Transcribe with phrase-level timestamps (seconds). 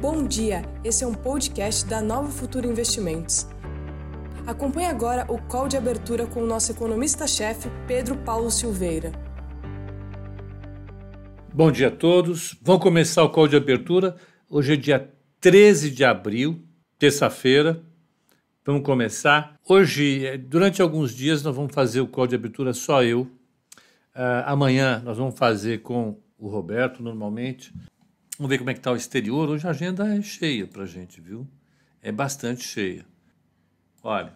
[0.00, 3.46] Bom dia, esse é um podcast da Nova Futuro Investimentos.
[4.46, 9.12] Acompanhe agora o call de abertura com o nosso economista-chefe, Pedro Paulo Silveira.
[11.52, 12.56] Bom dia a todos.
[12.62, 14.16] Vamos começar o call de abertura.
[14.48, 16.64] Hoje é dia 13 de abril,
[16.98, 17.82] terça-feira.
[18.64, 19.60] Vamos começar.
[19.68, 23.28] Hoje, eh, durante alguns dias, nós vamos fazer o call de abertura só eu.
[24.16, 27.70] Uh, amanhã nós vamos fazer com o Roberto, normalmente.
[28.40, 29.50] Vamos ver como é que está o exterior.
[29.50, 31.46] Hoje a agenda é cheia para a gente, viu?
[32.00, 33.04] É bastante cheia.
[34.02, 34.32] Olha,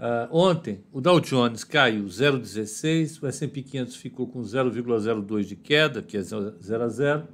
[0.00, 6.02] uh, ontem o Dow Jones caiu 0,16, o S&P 500 ficou com 0,02 de queda,
[6.02, 7.28] que é 0 a 0,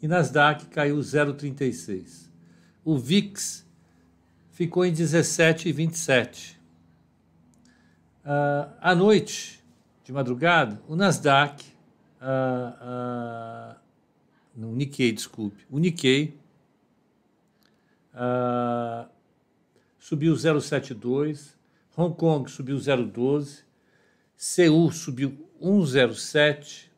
[0.00, 2.30] e Nasdaq caiu 0,36.
[2.82, 3.66] O VIX
[4.52, 6.56] ficou em 17,27.
[8.24, 9.62] Uh, à noite,
[10.02, 11.62] de madrugada, o Nasdaq
[12.22, 13.85] uh, uh,
[14.56, 16.34] no Nikkei, desculpe, o Nikkei
[18.14, 19.08] uh,
[19.98, 21.54] subiu 0,72,
[21.96, 23.64] Hong Kong subiu 0,12,
[24.36, 26.88] Seul subiu 1,07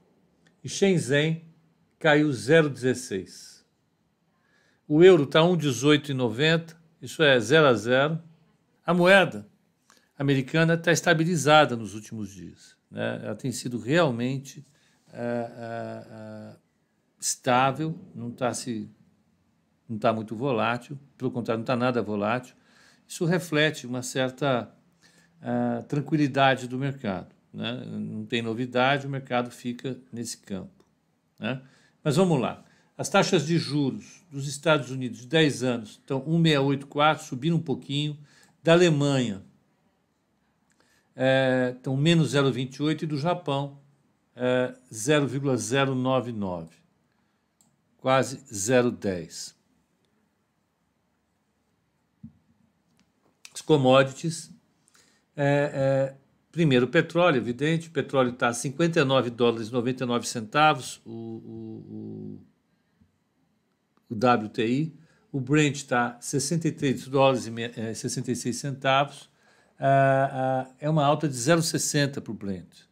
[0.63, 1.45] e Shenzhen
[1.99, 3.63] caiu 0,16.
[4.87, 8.23] O euro está 1,1890, isso é 0 a 0.
[8.85, 9.47] A moeda
[10.19, 12.77] americana está estabilizada nos últimos dias.
[12.91, 13.21] Né?
[13.23, 14.67] Ela tem sido realmente
[15.09, 16.68] uh, uh,
[17.21, 18.89] estável, não está se
[19.89, 22.55] não está muito volátil, pelo contrário, não está nada volátil.
[23.07, 24.71] Isso reflete uma certa
[25.41, 27.35] uh, tranquilidade do mercado.
[27.53, 27.83] Né?
[27.87, 30.85] Não tem novidade, o mercado fica nesse campo.
[31.39, 31.63] Né?
[32.05, 32.63] Mas vamos lá.
[32.99, 38.19] As taxas de juros dos Estados Unidos de 10 anos estão 1,684, subindo um pouquinho.
[38.63, 39.43] Da Alemanha
[41.17, 43.79] é, estão menos 0,28 e do Japão
[44.37, 46.79] é, 0,099
[47.99, 49.55] quase 0,10.
[53.55, 54.51] Os commodities,
[55.37, 56.15] é, é,
[56.51, 62.41] primeiro petróleo, evidente, o petróleo está a 59 dólares e 99 centavos, o, o,
[64.09, 64.97] o, o WTI,
[65.33, 69.29] o Brent está 63 dólares e é, 66 centavos,
[70.81, 72.89] é uma alta de 0,60 para o Brent.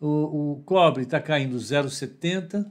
[0.00, 2.70] O, o cobre está caindo 0,70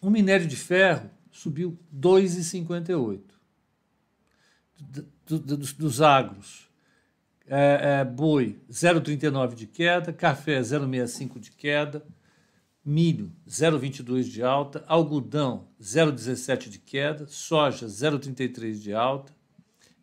[0.00, 3.20] o minério de ferro subiu 2,58
[4.78, 6.66] do, do, dos, dos agros.
[7.48, 12.04] É, é, boi 0,39 de queda, café 0,65 de queda,
[12.84, 19.32] milho 0,22 de alta, algodão 0,17 de queda, soja 0,33 de alta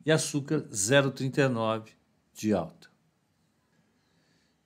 [0.06, 1.90] e açúcar 0,39
[2.34, 2.88] de alta.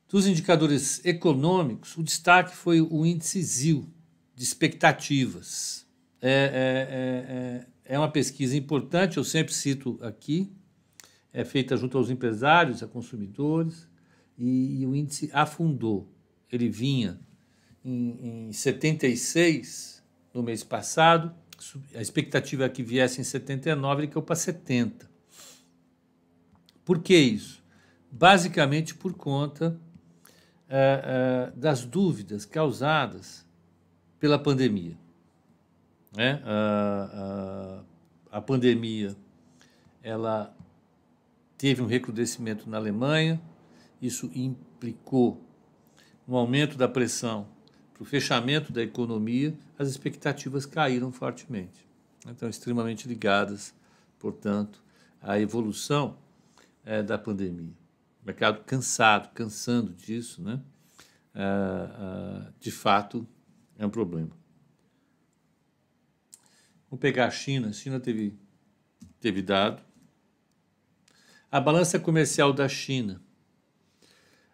[0.07, 3.91] Dos indicadores econômicos, o destaque foi o índice ZIL,
[4.37, 5.87] de expectativas.
[6.21, 10.51] É, é, é, é uma pesquisa importante, eu sempre cito aqui,
[11.33, 13.87] é feita junto aos empresários, a consumidores,
[14.37, 16.07] e, e o índice afundou.
[16.51, 17.19] Ele vinha
[17.83, 21.33] em, em 76 no mês passado,
[21.95, 25.09] a expectativa é que viesse em 79, ele caiu para 70.
[26.85, 27.63] Por que isso?
[28.11, 29.81] Basicamente por conta
[30.69, 33.46] é, é, das dúvidas causadas
[34.19, 34.97] pela pandemia.
[36.15, 36.41] Né?
[36.45, 37.83] A,
[38.31, 39.15] a, a pandemia
[40.01, 40.55] ela
[41.57, 43.41] teve um recrudescimento na Alemanha,
[44.01, 45.41] isso implicou
[46.27, 47.47] um aumento da pressão
[47.93, 51.87] para o fechamento da economia, as expectativas caíram fortemente.
[52.27, 53.73] Então, extremamente ligadas,
[54.19, 54.83] portanto,
[55.21, 56.17] à evolução
[56.85, 57.73] é, da pandemia.
[58.21, 60.61] O mercado cansado, cansando disso, né?
[61.33, 63.27] Ah, ah, de fato,
[63.77, 64.31] é um problema.
[66.89, 67.69] Vamos pegar a China.
[67.69, 68.33] A China teve,
[69.19, 69.81] teve dado.
[71.51, 73.21] A balança comercial da China,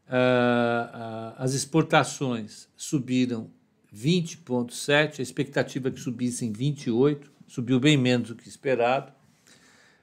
[0.08, 3.52] uh, uh, as exportações subiram
[3.94, 9.12] 20,7%, a expectativa é que subissem 28%, subiu bem menos do que esperado.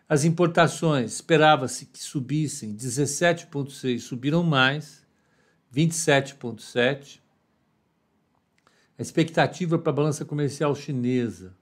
[0.09, 5.07] As importações, esperava-se que subissem 17,6%, subiram mais,
[5.73, 7.20] 27,7%.
[9.01, 11.57] A expectativa para a balança comercial chinesa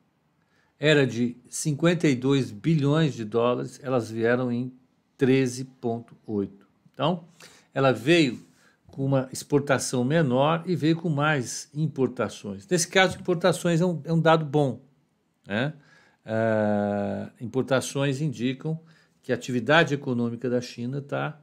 [0.76, 4.73] era de 52 bilhões de dólares, elas vieram em
[5.17, 6.50] 13,8.
[6.93, 7.29] Então,
[7.73, 8.44] ela veio
[8.88, 12.67] com uma exportação menor e veio com mais importações.
[12.67, 14.81] Nesse caso, importações é um, é um dado bom.
[15.46, 15.75] Né?
[16.26, 18.81] Uh, importações indicam
[19.23, 21.40] que a atividade econômica da China está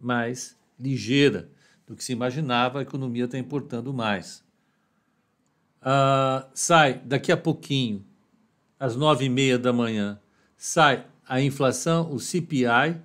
[0.00, 1.50] mais ligeira
[1.86, 4.42] do que se imaginava, a economia está importando mais.
[5.84, 8.02] Uh, sai daqui a pouquinho
[8.80, 10.18] às nove e meia da manhã,
[10.56, 12.96] sai a inflação, o CPI.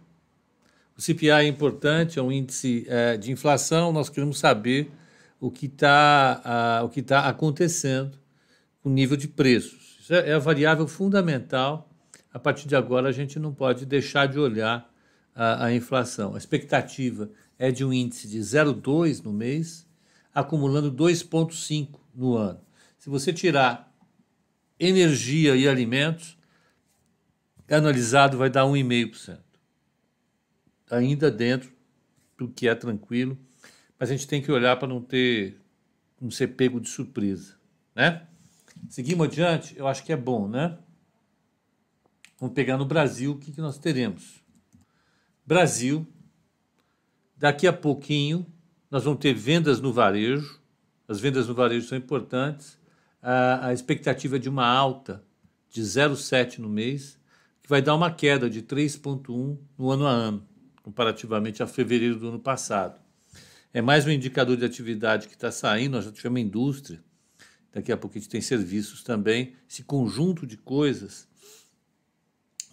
[0.97, 3.91] O CPI é importante, é um índice é, de inflação.
[3.91, 4.91] Nós queremos saber
[5.39, 8.17] o que está que tá acontecendo
[8.81, 9.97] com o nível de preços.
[10.01, 11.89] Isso é, é a variável fundamental.
[12.33, 14.89] A partir de agora, a gente não pode deixar de olhar
[15.33, 16.35] a inflação.
[16.35, 19.87] A expectativa é de um índice de 0,2 no mês,
[20.33, 22.68] acumulando 2,5 no ano.
[22.99, 23.91] Se você tirar
[24.79, 26.37] energia e alimentos,
[27.69, 29.39] analisado vai dar 1,5%.
[30.91, 31.71] Ainda dentro
[32.37, 33.37] do que é tranquilo,
[33.97, 35.57] mas a gente tem que olhar para não ter
[36.19, 37.55] não ser pego de surpresa,
[37.95, 38.27] né?
[38.89, 40.77] Seguimos adiante, eu acho que é bom, né?
[42.39, 44.43] Vamos pegar no Brasil o que, que nós teremos.
[45.45, 46.05] Brasil,
[47.37, 48.45] daqui a pouquinho
[48.89, 50.59] nós vamos ter vendas no varejo.
[51.07, 52.78] As vendas no varejo são importantes.
[53.21, 55.23] A, a expectativa de uma alta
[55.69, 57.19] de 0,7 no mês,
[57.61, 60.47] que vai dar uma queda de 3,1 no ano a ano,
[60.81, 62.99] comparativamente a fevereiro do ano passado.
[63.71, 65.91] É mais um indicador de atividade que está saindo.
[65.91, 67.03] Nós já tivemos indústria,
[67.71, 69.55] daqui a pouco a gente tem serviços também.
[69.69, 71.27] Esse conjunto de coisas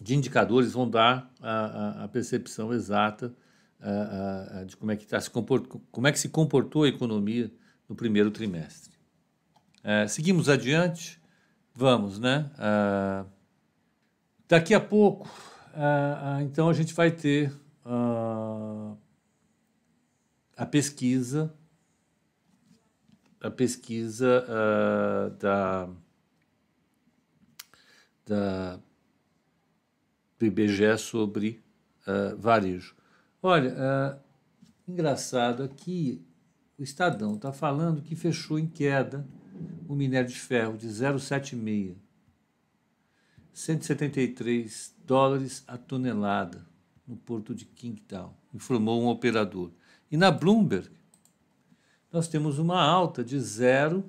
[0.00, 3.34] de indicadores vão dar a, a, a percepção exata
[3.80, 7.52] a, de como é que tá, se comportou, como é que se comportou a economia
[7.88, 8.95] no primeiro trimestre.
[9.88, 11.22] É, seguimos adiante,
[11.72, 12.50] vamos, né?
[14.48, 15.30] daqui a pouco,
[16.42, 17.52] então a gente vai ter
[20.56, 21.54] a pesquisa,
[23.40, 24.44] a pesquisa
[25.38, 25.88] da
[28.26, 28.80] da
[30.36, 31.62] do IBGE sobre
[32.08, 32.96] uh, varejo.
[33.40, 34.20] Olha,
[34.88, 36.26] engraçado aqui,
[36.76, 39.24] o Estadão está falando que fechou em queda
[39.88, 41.94] o minério de ferro de 0,76,
[43.52, 46.66] 173 dólares a tonelada
[47.06, 49.70] no porto de Kingstown, informou um operador.
[50.10, 50.90] E na Bloomberg,
[52.12, 54.04] nós temos uma alta de 0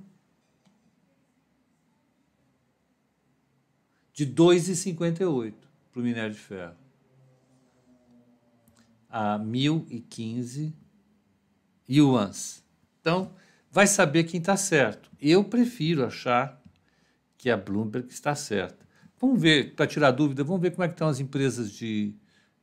[4.14, 5.54] de 2,58
[5.92, 6.76] para o minério de ferro.
[9.10, 10.74] A 1.015
[11.90, 12.64] yuans.
[13.00, 13.32] Então,
[13.72, 15.12] vai saber quem está certo.
[15.20, 16.62] Eu prefiro achar
[17.38, 18.86] que a Bloomberg está certa.
[19.20, 22.16] Vamos ver, para tirar dúvida, vamos ver como é que estão as empresas de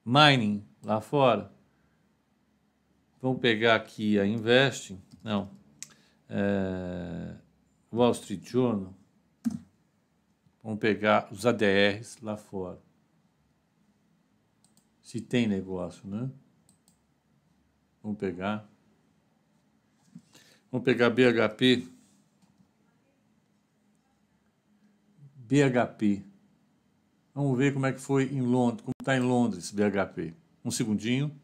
[0.04, 1.52] mining lá fora.
[3.20, 5.50] Vamos pegar aqui a Investing, não,
[6.28, 7.34] é,
[7.92, 8.94] Wall Street Journal.
[10.62, 12.84] Vamos pegar os ADRs lá fora
[15.04, 16.30] se tem negócio, né?
[18.02, 18.68] Vamos pegar.
[20.74, 21.86] Vamos pegar BHP.
[25.36, 26.24] BHP.
[27.32, 30.34] Vamos ver como é que foi em Londres, como está em Londres, BHP.
[30.64, 31.40] Um segundinho.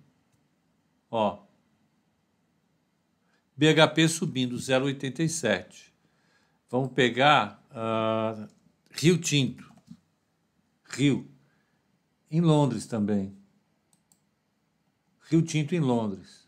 [1.09, 1.45] Ó.
[3.57, 5.93] BHP subindo 0,87.
[6.69, 8.49] Vamos pegar uh,
[8.91, 9.73] Rio Tinto.
[10.87, 11.31] Rio.
[12.29, 13.33] Em Londres também.
[15.21, 16.40] Rio Tinto em Londres,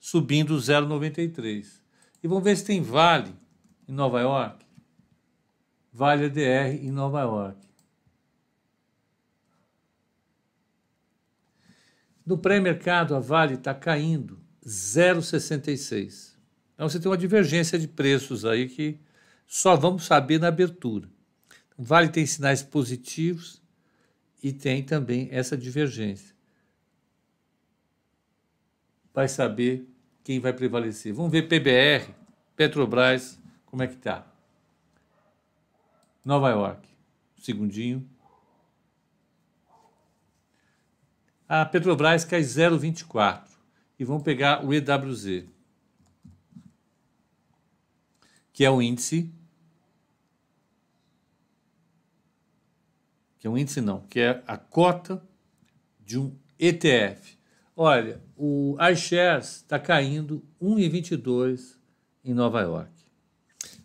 [0.00, 1.82] subindo 0,93.
[2.22, 3.34] E vamos ver se tem Vale
[3.86, 4.64] em Nova York.
[5.92, 7.58] Vale ADR em Nova York.
[12.24, 16.36] No pré-mercado, a Vale está caindo 0,66.
[16.74, 18.98] Então você tem uma divergência de preços aí que
[19.46, 21.08] só vamos saber na abertura.
[21.76, 23.60] O Vale tem sinais positivos
[24.42, 26.34] e tem também essa divergência
[29.12, 29.86] vai saber
[30.22, 31.12] quem vai prevalecer.
[31.12, 32.14] Vamos ver PBR,
[32.56, 34.26] Petrobras, como é que está.
[36.24, 36.88] Nova York,
[37.38, 38.08] segundinho.
[41.48, 43.42] A Petrobras cai 0,24
[43.98, 45.44] e vamos pegar o EWZ,
[48.52, 49.32] que é o índice
[53.40, 55.26] que é um índice não, que é a cota
[55.98, 57.38] de um ETF.
[57.82, 61.78] Olha, o iShares está caindo 1,22
[62.22, 62.92] em Nova York.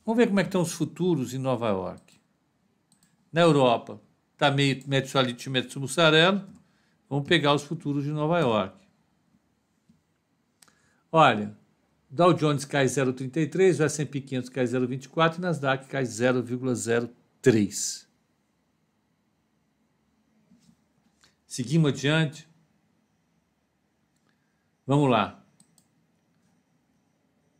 [0.05, 2.19] Vamos ver como é que estão os futuros em Nova York.
[3.31, 4.01] Na Europa,
[4.33, 6.45] está meio Metsualite Metsu Mussarela.
[7.09, 8.85] Vamos pegar os futuros de Nova York.
[11.09, 11.57] Olha,
[12.09, 18.07] Dow Jones cai 0,33, o S&P 500 cai 0,24 e Nasdaq cai 0,03.
[21.47, 22.54] Seguimos adiante.
[24.85, 25.43] Vamos lá.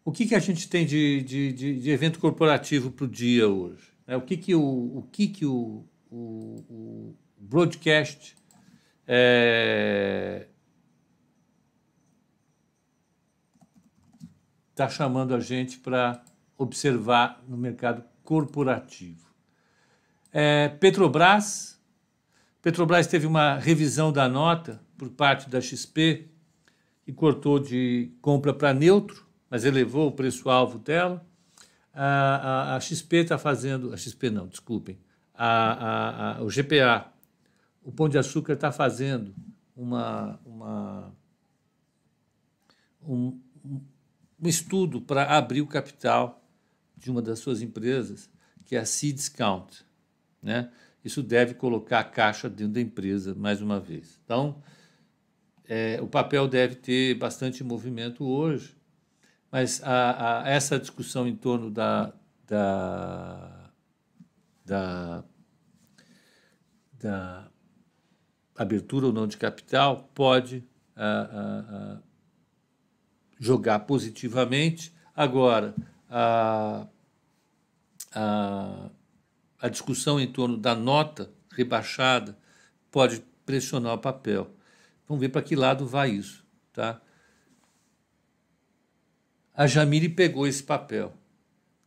[0.03, 3.48] O que, que a gente tem de, de, de, de evento corporativo para o dia
[3.48, 3.91] hoje?
[4.05, 4.15] Né?
[4.15, 4.62] O que, que, o,
[4.98, 8.36] o, que que o, o, o broadcast
[9.08, 10.48] é,
[14.70, 16.24] está chamando a gente para
[16.58, 19.25] observar no mercado corporativo.
[20.32, 21.82] É, Petrobras,
[22.62, 26.29] Petrobras teve uma revisão da nota por parte da XP
[27.06, 31.26] e cortou de compra para neutro, mas elevou o preço-alvo dela.
[31.94, 34.98] A, a, a XP está fazendo, a XP não, desculpem,
[35.34, 37.12] a, o GPA,
[37.84, 39.34] o Pão de Açúcar está fazendo
[39.76, 41.16] uma, uma
[43.02, 43.40] um,
[44.42, 46.42] um estudo para abrir o capital
[46.98, 48.30] de uma das suas empresas,
[48.66, 49.86] que é a Seedscount.
[50.42, 50.72] Né?
[51.04, 54.20] Isso deve colocar a caixa dentro da empresa mais uma vez.
[54.24, 54.62] Então,
[55.68, 58.76] é, o papel deve ter bastante movimento hoje,
[59.52, 62.14] mas a, a, essa discussão em torno da,
[62.48, 63.72] da,
[64.66, 65.24] da,
[67.00, 67.48] da
[68.56, 70.64] abertura ou não de capital pode
[70.96, 72.00] a,
[73.40, 74.94] jogar positivamente.
[75.16, 75.76] Agora,
[76.10, 76.88] a,
[78.14, 78.90] a,
[79.60, 82.38] a discussão em torno da nota rebaixada
[82.92, 84.50] pode pressionar o papel.
[85.08, 86.46] Vamos ver para que lado vai isso.
[86.74, 87.02] Tá?
[89.54, 91.14] A Jamile pegou esse papel.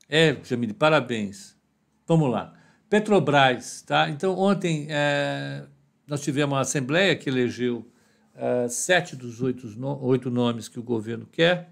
[0.09, 1.57] É, Jamile, parabéns.
[2.07, 2.55] Vamos lá.
[2.89, 4.09] Petrobras, tá?
[4.09, 5.67] Então, ontem é,
[6.07, 7.87] nós tivemos uma assembleia que elegeu
[8.35, 11.71] uh, sete dos oito, no, oito nomes que o governo quer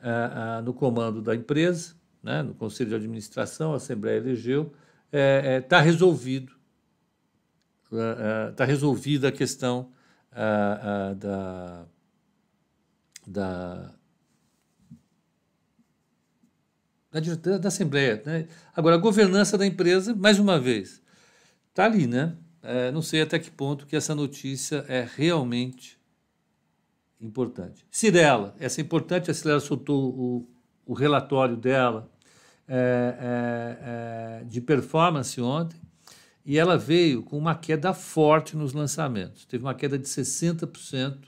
[0.00, 4.72] uh, no comando da empresa, né, no Conselho de Administração, a Assembleia elegeu,
[5.10, 6.52] está é, é, resolvido,
[8.50, 9.90] está resolvida a questão
[10.32, 11.86] da,
[13.26, 13.94] da
[17.10, 18.22] da, da Assembleia.
[18.24, 18.46] Né?
[18.74, 21.02] Agora, a governança da empresa, mais uma vez,
[21.68, 22.36] está ali, né?
[22.62, 25.98] É, não sei até que ponto que essa notícia é realmente
[27.20, 27.86] importante.
[27.90, 30.48] Cirela, essa é importante, a Cirela soltou o,
[30.84, 32.10] o relatório dela
[32.68, 35.80] é, é, é, de performance ontem
[36.44, 39.44] e ela veio com uma queda forte nos lançamentos.
[39.44, 41.18] Teve uma queda de 60%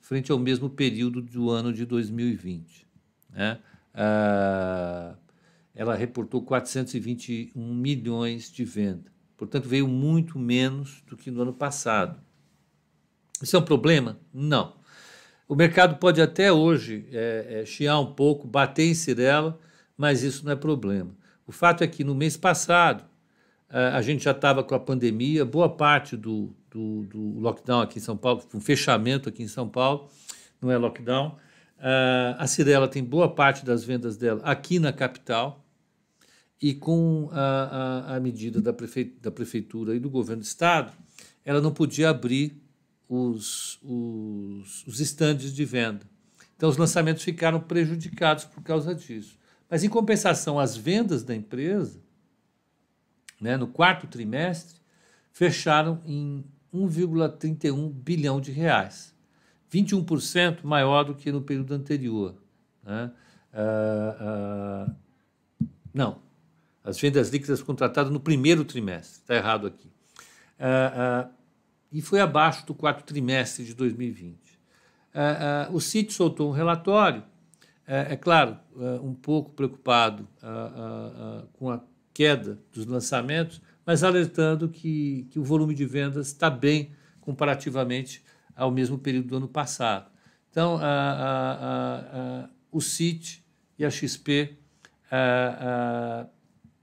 [0.00, 2.86] frente ao mesmo período do ano de 2020.
[3.30, 3.58] Né?
[3.92, 5.16] Ah,
[5.74, 9.12] ela reportou 421 milhões de venda.
[9.36, 12.20] Portanto, veio muito menos do que no ano passado.
[13.42, 14.18] Isso é um problema?
[14.32, 14.76] Não.
[15.48, 19.58] O mercado pode até hoje é, é, chiar um pouco, bater em Cirela,
[19.96, 21.14] mas isso não é problema.
[21.46, 23.04] O fato é que no mês passado
[23.92, 28.02] a gente já estava com a pandemia, boa parte do, do, do, lockdown aqui em
[28.02, 30.08] São Paulo, um fechamento aqui em São Paulo,
[30.62, 31.36] não é lockdown.
[32.38, 35.64] a Cirela tem boa parte das vendas dela aqui na capital
[36.62, 40.92] e com a, a, a medida da, prefe, da prefeitura e do governo do estado,
[41.44, 42.62] ela não podia abrir
[43.08, 46.06] os, os, os estandes de venda.
[46.56, 49.36] Então, os lançamentos ficaram prejudicados por causa disso.
[49.68, 52.00] Mas, em compensação, as vendas da empresa,
[53.44, 54.80] né, no quarto trimestre,
[55.30, 59.14] fecharam em 1,31 bilhão de reais,
[59.70, 62.34] 21% maior do que no período anterior.
[62.82, 63.12] Né?
[63.52, 64.94] Uh, uh,
[65.92, 66.22] não,
[66.82, 69.88] as vendas líquidas contratadas no primeiro trimestre, está errado aqui.
[70.58, 71.30] Uh,
[71.92, 74.38] e foi abaixo do quarto trimestre de 2020.
[75.14, 78.58] Uh, uh, o CIT soltou um relatório, uh, é claro,
[79.02, 80.26] um pouco preocupado
[81.52, 81.78] com a
[82.14, 88.24] queda dos lançamentos, mas alertando que, que o volume de vendas está bem comparativamente
[88.56, 90.10] ao mesmo período do ano passado.
[90.50, 90.80] Então,
[92.70, 93.44] o CIT
[93.76, 94.56] e a XP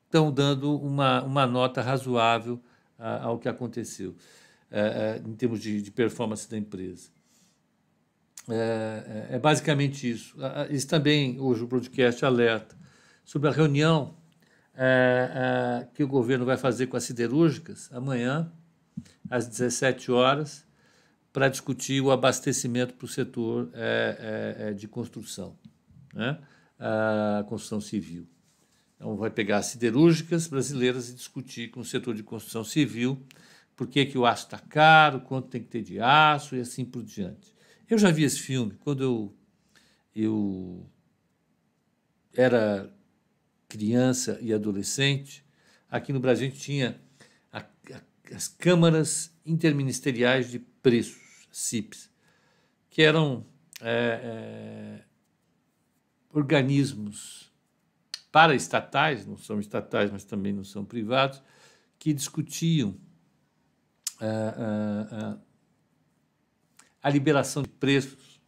[0.05, 2.61] estão dando uma, uma nota razoável
[2.99, 4.15] ao que aconteceu.
[4.73, 7.09] É, é, em termos de, de, performance da empresa.
[8.49, 10.33] É, é, é basicamente isso.
[10.69, 12.73] Eles também, hoje, o broadcast alerta
[13.25, 14.15] sobre a reunião
[14.75, 18.51] é, que o governo vai fazer com as siderúrgicas amanhã,
[19.29, 20.65] às 17 horas,
[21.31, 23.71] para discutir o abastecimento para o setor
[24.75, 25.57] de construção,
[26.13, 26.37] né?
[26.77, 28.27] a construção civil.
[28.95, 33.25] Então, vai pegar as siderúrgicas brasileiras e discutir com o setor de construção civil
[33.75, 36.85] por que, que o aço está caro, quanto tem que ter de aço e assim
[36.85, 37.51] por diante.
[37.89, 39.35] Eu já vi esse filme quando eu,
[40.15, 40.85] eu
[42.31, 42.93] era
[43.71, 45.45] criança e adolescente.
[45.89, 47.01] Aqui no Brasil a gente tinha
[47.53, 52.09] a, a, as câmaras interministeriais de preços, CIPs,
[52.89, 53.45] que eram
[53.79, 55.03] é, é,
[56.33, 57.49] organismos
[59.25, 61.41] não são estatais, mas também não são privados,
[61.97, 62.97] que discutiam
[64.19, 65.37] ah, ah, ah,
[67.03, 68.41] a liberação de preços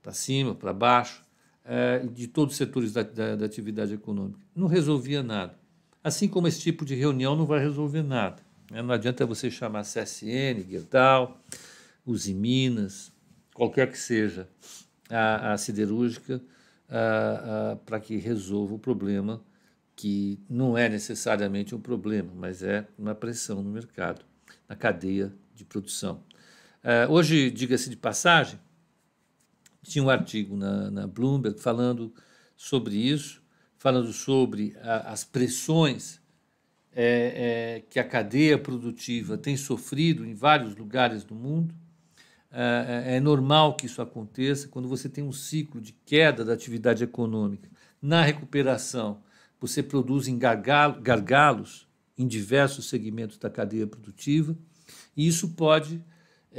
[0.00, 1.24] para cima, para baixo,
[1.70, 4.40] eh, de todos os setores da, da, da atividade econômica.
[4.56, 5.54] Não resolvia nada.
[6.02, 8.42] Assim como esse tipo de reunião não vai resolver nada.
[8.70, 8.80] Né?
[8.80, 11.38] Não adianta você chamar CSN, Gerdau,
[12.06, 13.12] Uzi Minas,
[13.52, 14.48] qualquer que seja
[15.10, 16.40] a, a siderúrgica,
[17.84, 19.42] para que resolva o problema
[19.94, 24.24] que não é necessariamente um problema, mas é uma pressão no mercado,
[24.66, 26.22] na cadeia de produção.
[26.82, 28.58] Uh, hoje, diga-se de passagem,
[29.88, 32.12] tinha um artigo na, na, Bloomberg falando
[32.56, 33.42] sobre isso,
[33.76, 36.20] falando sobre a, as pressões
[36.92, 41.74] é, é, que a cadeia produtiva tem sofrido em vários lugares do mundo.
[42.50, 47.04] É, é normal que isso aconteça quando você tem um ciclo de queda da atividade
[47.04, 47.68] econômica.
[48.00, 49.22] Na recuperação,
[49.60, 54.56] você produz em gargalos em diversos segmentos da cadeia produtiva,
[55.16, 56.02] e isso pode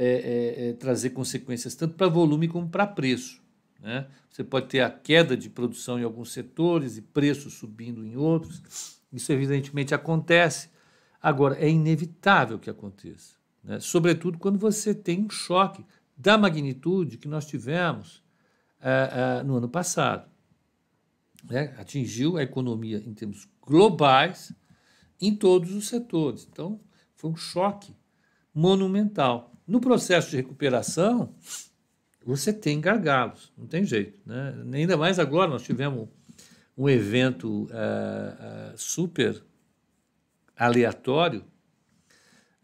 [0.02, 3.38] é, é, é, trazer consequências tanto para volume como para preço.
[3.78, 4.06] Né?
[4.30, 8.98] Você pode ter a queda de produção em alguns setores e preços subindo em outros.
[9.12, 10.70] Isso, evidentemente, acontece.
[11.20, 13.78] Agora, é inevitável que aconteça, né?
[13.78, 15.84] sobretudo quando você tem um choque
[16.16, 18.22] da magnitude que nós tivemos
[18.80, 20.30] uh, uh, no ano passado.
[21.44, 21.74] Né?
[21.76, 24.50] Atingiu a economia em termos globais
[25.20, 26.48] em todos os setores.
[26.50, 26.80] Então,
[27.16, 27.94] foi um choque
[28.54, 29.49] monumental.
[29.66, 31.34] No processo de recuperação,
[32.24, 34.20] você tem gargalos, não tem jeito.
[34.26, 34.54] Né?
[34.72, 36.08] Ainda mais agora, nós tivemos
[36.76, 39.42] um evento uh, uh, super
[40.56, 41.44] aleatório,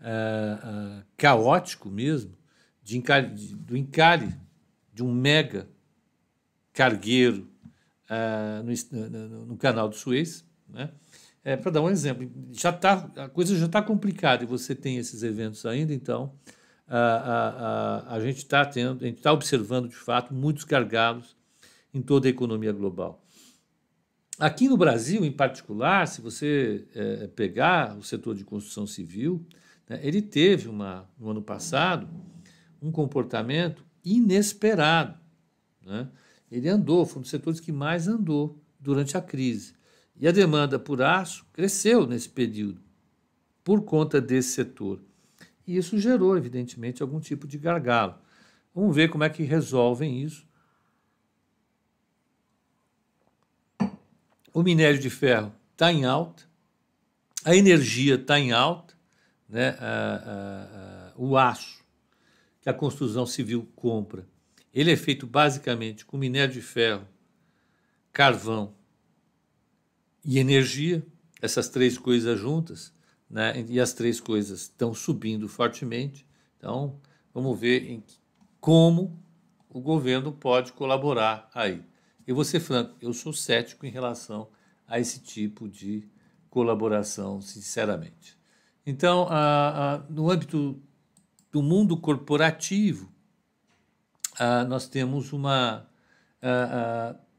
[0.01, 2.37] uh, caótico mesmo,
[2.83, 4.35] de encare, de, do encare
[4.93, 5.69] de um mega
[6.73, 7.49] cargueiro
[8.63, 10.91] no, no, no, canal do Suez, né?
[11.43, 14.97] É, Para dar um exemplo, já tá, a coisa já está complicada e você tem
[14.97, 16.35] esses eventos ainda, então
[16.89, 21.37] a, a, a, gente está tendo, a gente está observando de fato muitos gargalos
[21.93, 23.25] em toda a economia global.
[24.39, 29.45] Aqui no Brasil, em particular, se você é, pegar o setor de construção civil,
[29.89, 32.07] né, ele teve uma, no ano passado
[32.81, 35.19] um comportamento inesperado.
[35.85, 36.09] Né?
[36.51, 39.75] Ele andou, foi um dos setores que mais andou durante a crise.
[40.15, 42.81] E a demanda por aço cresceu nesse período,
[43.65, 45.01] por conta desse setor.
[45.67, 48.17] E isso gerou, evidentemente, algum tipo de gargalo.
[48.75, 50.47] Vamos ver como é que resolvem isso.
[54.53, 56.45] O minério de ferro está em alta,
[57.45, 58.95] a energia está em alta,
[59.49, 59.77] né?
[61.17, 61.85] O aço
[62.63, 64.27] que a construção civil compra,
[64.73, 67.07] ele é feito basicamente com minério de ferro,
[68.13, 68.75] carvão
[70.25, 71.07] e energia,
[71.41, 72.93] essas três coisas juntas,
[73.29, 73.65] né?
[73.69, 76.27] e as três coisas estão subindo fortemente.
[76.59, 76.99] Então,
[77.35, 78.03] vamos ver em
[78.61, 79.23] como
[79.69, 81.83] o governo pode colaborar aí.
[82.27, 84.49] Eu vou ser franco, eu sou cético em relação
[84.89, 86.09] a esse tipo de
[86.51, 88.37] colaboração, sinceramente.
[88.85, 90.81] Então, a, a, no âmbito
[91.53, 93.13] do mundo corporativo,
[94.39, 95.87] a, nós temos uma,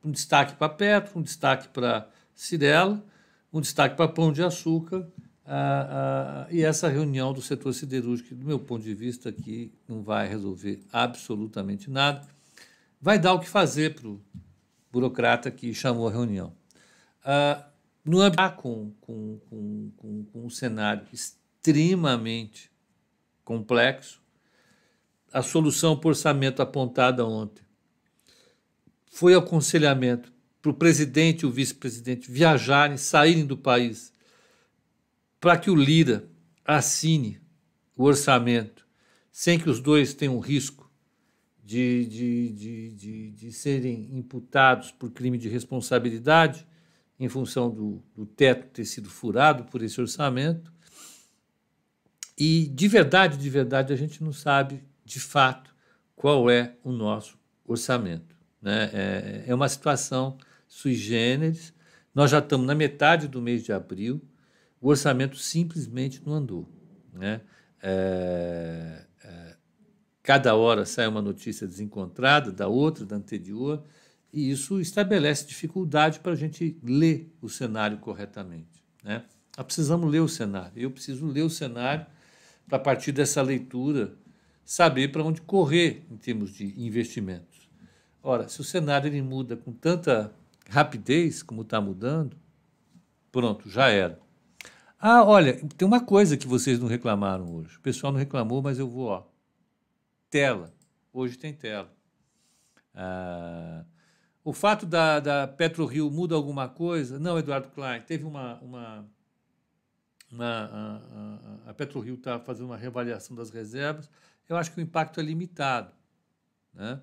[0.03, 3.03] um destaque para Petro, um destaque para Cirela,
[3.51, 5.09] um destaque para Pão de Açúcar,
[5.49, 10.01] ah, ah, e essa reunião do setor siderúrgico, do meu ponto de vista, aqui não
[10.01, 12.27] vai resolver absolutamente nada.
[13.01, 14.21] Vai dar o que fazer para o
[14.91, 16.53] burocrata que chamou a reunião.
[17.23, 17.65] Ah,
[18.03, 22.69] no âmbito com, com, com, com, com um cenário extremamente
[23.45, 24.21] complexo,
[25.31, 27.63] a solução para orçamento apontada ontem
[29.09, 30.31] foi aconselhamento
[30.61, 34.11] para o presidente e o vice-presidente viajarem, saírem do país,
[35.39, 36.29] para que o Lira
[36.65, 37.39] assine
[37.95, 38.85] o orçamento,
[39.31, 40.91] sem que os dois tenham risco
[41.63, 46.65] de, de, de, de, de serem imputados por crime de responsabilidade,
[47.19, 50.71] em função do, do teto ter sido furado por esse orçamento.
[52.37, 55.75] E de verdade, de verdade, a gente não sabe de fato
[56.15, 58.35] qual é o nosso orçamento.
[58.61, 58.89] Né?
[58.93, 61.73] É, é uma situação sui generis.
[62.13, 64.21] Nós já estamos na metade do mês de abril,
[64.81, 66.67] o orçamento simplesmente não andou.
[67.13, 67.41] Né?
[67.81, 69.55] É, é,
[70.21, 73.83] cada hora sai uma notícia desencontrada da outra, da anterior,
[74.31, 78.83] e isso estabelece dificuldade para a gente ler o cenário corretamente.
[79.03, 79.23] Né?
[79.57, 80.73] Nós precisamos ler o cenário.
[80.75, 82.05] Eu preciso ler o cenário
[82.67, 84.13] para, a partir dessa leitura,
[84.63, 87.69] saber para onde correr em termos de investimentos.
[88.21, 90.33] Ora, se o cenário ele muda com tanta
[90.69, 92.35] rapidez, como está mudando,
[93.31, 94.19] pronto, já era.
[94.99, 97.77] Ah, olha, tem uma coisa que vocês não reclamaram hoje.
[97.77, 99.23] O pessoal não reclamou, mas eu vou, ó.
[100.29, 100.73] Tela.
[101.13, 101.91] Hoje tem tela.
[102.93, 103.85] Ah,
[104.43, 107.19] o fato da, da PetroRio muda alguma coisa?
[107.19, 108.01] Não, Eduardo Klein.
[108.01, 108.59] Teve uma.
[108.59, 109.05] uma,
[110.31, 114.09] uma a, a, a está fazendo uma reavaliação das reservas.
[114.47, 115.91] Eu acho que o impacto é limitado.
[116.73, 117.01] Né?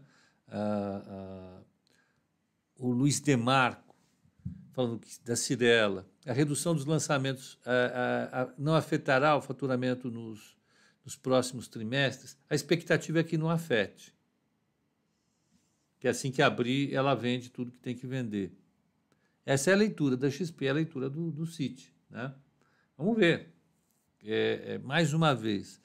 [0.49, 1.61] Ah, ah,
[2.79, 3.84] o Luiz Demarco,
[4.75, 10.57] falando da Cirela, a redução dos lançamentos ah, não afetará o faturamento nos,
[11.05, 12.37] nos próximos trimestres?
[12.51, 14.13] A expectativa é que não afete.
[16.01, 18.53] Que assim que abrir, ela vende tudo que tem que vender.
[19.47, 21.95] Essa é a leitura da XP, é a leitura do, do CIT.
[22.11, 22.35] Né?
[22.97, 23.53] Vamos ver.
[24.25, 25.81] É, é, mais uma vez,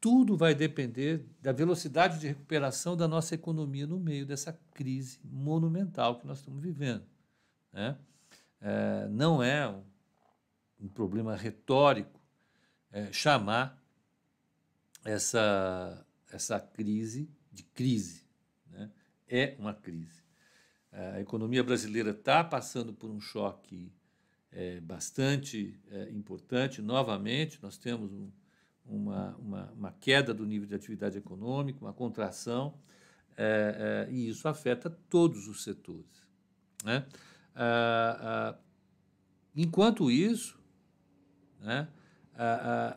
[0.00, 6.18] tudo vai depender da velocidade de recuperação da nossa economia no meio dessa crise monumental
[6.18, 7.04] que nós estamos vivendo.
[7.72, 7.98] Né?
[8.60, 9.82] É, não é um,
[10.80, 12.20] um problema retórico
[12.92, 13.82] é, chamar
[15.04, 18.26] essa, essa crise de crise.
[18.70, 18.90] Né?
[19.28, 20.20] É uma crise.
[20.92, 23.92] A economia brasileira está passando por um choque
[24.50, 26.82] é, bastante é, importante.
[26.82, 28.30] Novamente, nós temos um,
[28.84, 32.74] uma, uma, uma queda do nível de atividade econômica, uma contração,
[33.36, 36.26] é, e isso afeta todos os setores.
[36.84, 37.06] Né?
[37.54, 38.58] Ah, ah,
[39.54, 40.58] enquanto isso,
[41.60, 41.88] né,
[42.34, 42.96] a,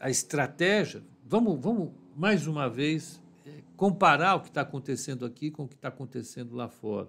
[0.00, 5.50] a, a, estratégia, vamos, vamos mais uma vez é, comparar o que está acontecendo aqui
[5.50, 7.08] com o que está acontecendo lá fora.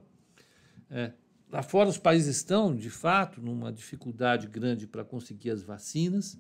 [0.89, 1.13] É,
[1.49, 6.39] lá fora, os países estão, de fato, numa dificuldade grande para conseguir as vacinas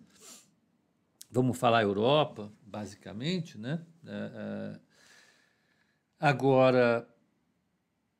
[1.29, 3.85] vamos falar Europa, basicamente, né?
[4.05, 4.79] É, é,
[6.19, 7.07] agora,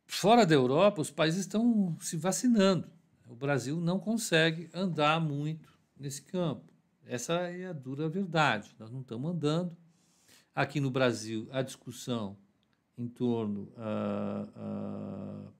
[0.07, 2.89] fora da Europa, os países estão se vacinando.
[3.27, 6.73] O Brasil não consegue andar muito nesse campo.
[7.05, 8.75] Essa é a dura verdade.
[8.79, 9.77] Nós não estamos andando.
[10.55, 12.35] Aqui no Brasil, a discussão
[12.97, 15.53] em torno uh, uh,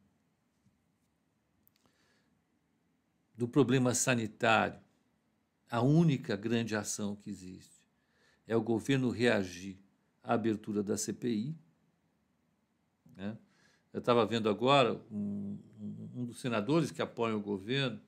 [3.36, 4.80] do problema sanitário
[5.70, 7.84] a única grande ação que existe
[8.48, 9.78] é o governo reagir
[10.24, 11.56] à abertura da CPI.
[13.16, 13.38] Né?
[13.98, 15.58] Eu estava vendo agora um,
[16.16, 18.00] um, dos senadores que apoiam o governo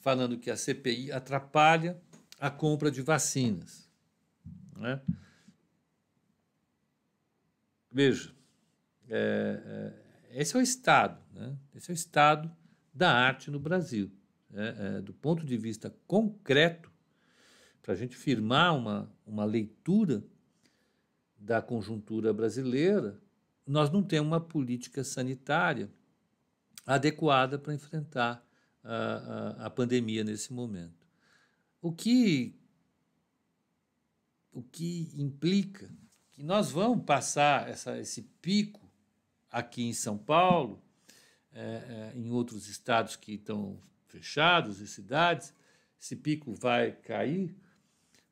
[0.00, 1.96] falando que a CPI atrapalha
[2.40, 3.88] a compra de vacinas.
[4.76, 5.00] Né?
[7.88, 8.34] Veja,
[9.08, 9.92] é,
[10.32, 11.56] é, esse é o estado, né?
[11.72, 12.50] esse é o estado
[12.92, 14.10] da arte no Brasil
[14.52, 16.90] é, é, do ponto de vista concreto,
[17.80, 20.24] para a gente firmar uma, uma leitura
[21.38, 23.21] da conjuntura brasileira,
[23.66, 25.90] nós não temos uma política sanitária
[26.86, 28.44] adequada para enfrentar
[28.82, 31.06] a, a, a, pandemia nesse momento.
[31.80, 32.58] O que,
[34.52, 35.90] o que implica
[36.32, 38.90] que nós vamos passar essa, esse pico
[39.50, 40.82] aqui em São Paulo,
[41.52, 45.54] é, é, em outros estados que estão fechados e cidades,
[46.00, 47.54] esse pico vai cair,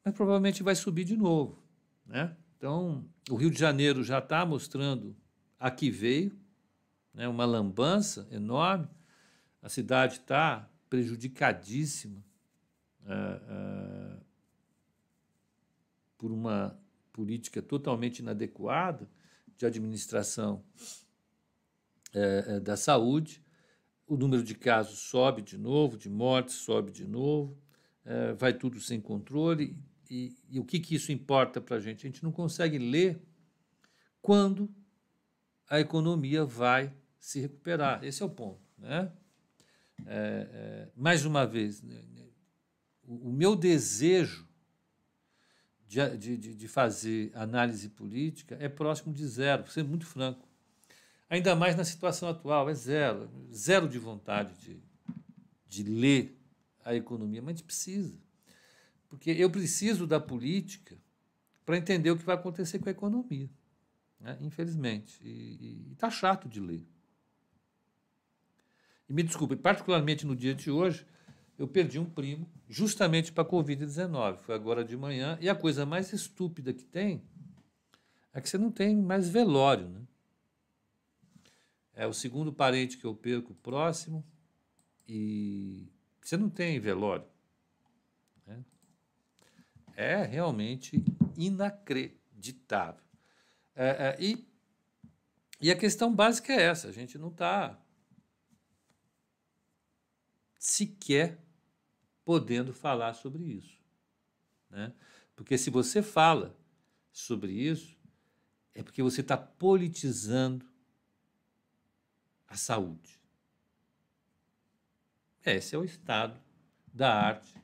[0.05, 1.63] mas provavelmente vai subir de novo.
[2.07, 2.35] Né?
[2.61, 5.17] Então, o Rio de Janeiro já está mostrando
[5.59, 6.39] a que veio,
[7.15, 7.27] né?
[7.27, 8.87] uma lambança enorme,
[9.63, 12.23] a cidade está prejudicadíssima
[13.07, 14.17] é, é,
[16.19, 16.79] por uma
[17.15, 19.09] política totalmente inadequada
[19.57, 20.63] de administração
[22.13, 23.43] é, da saúde
[24.07, 27.57] o número de casos sobe de novo, de mortes sobe de novo,
[28.37, 29.79] vai tudo sem controle.
[30.11, 32.05] E, e o que, que isso importa para a gente?
[32.05, 33.23] A gente não consegue ler
[34.21, 34.69] quando
[35.69, 38.03] a economia vai se recuperar.
[38.03, 38.61] Esse é o ponto.
[38.77, 39.13] Né?
[40.07, 42.27] É, é, mais uma vez, né, né
[43.05, 44.49] o, o, meu desejo
[45.87, 50.49] de, de, de fazer análise política é próximo de zero, vou ser muito franco.
[51.29, 53.31] Ainda mais na situação atual, é zero.
[53.53, 54.83] Zero de vontade de,
[55.69, 56.37] de ler
[56.85, 58.19] a economia, mas a gente precisa.
[59.11, 60.97] Porque eu preciso da política
[61.67, 63.51] para entender o que vai acontecer com a economia.
[64.19, 64.39] Né?
[64.41, 65.19] Infelizmente.
[65.23, 66.87] E está chato de ler.
[69.09, 71.05] E me desculpe, particularmente no dia de hoje,
[71.59, 74.39] eu perdi um primo justamente para a Covid-19.
[74.39, 75.37] Foi agora de manhã.
[75.41, 77.23] E a coisa mais estúpida que tem
[78.33, 79.89] é que você não tem mais velório.
[79.89, 80.01] Né?
[81.95, 84.25] É o segundo parente que eu perco próximo
[85.09, 85.89] e
[86.23, 87.27] você não tem velório.
[90.01, 91.05] É realmente
[91.37, 93.05] inacreditável.
[93.75, 94.49] É, é, e,
[95.61, 97.79] e a questão básica é essa: a gente não está
[100.59, 101.39] sequer
[102.25, 103.79] podendo falar sobre isso.
[104.71, 104.91] Né?
[105.37, 106.59] Porque se você fala
[107.13, 107.95] sobre isso,
[108.75, 110.67] é porque você está politizando
[112.49, 113.21] a saúde.
[115.45, 116.41] Esse é o estado
[116.91, 117.61] da arte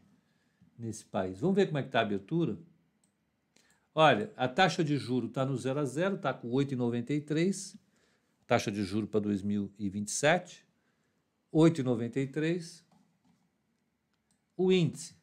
[0.78, 1.40] nesse país.
[1.40, 2.58] Vamos ver como é que está a abertura?
[3.94, 7.78] Olha, a taxa de juro está no 0 a 0, está com 8,93.
[8.46, 10.66] Taxa de juro para 2027,
[11.52, 12.84] 8,93.
[14.56, 15.14] O índice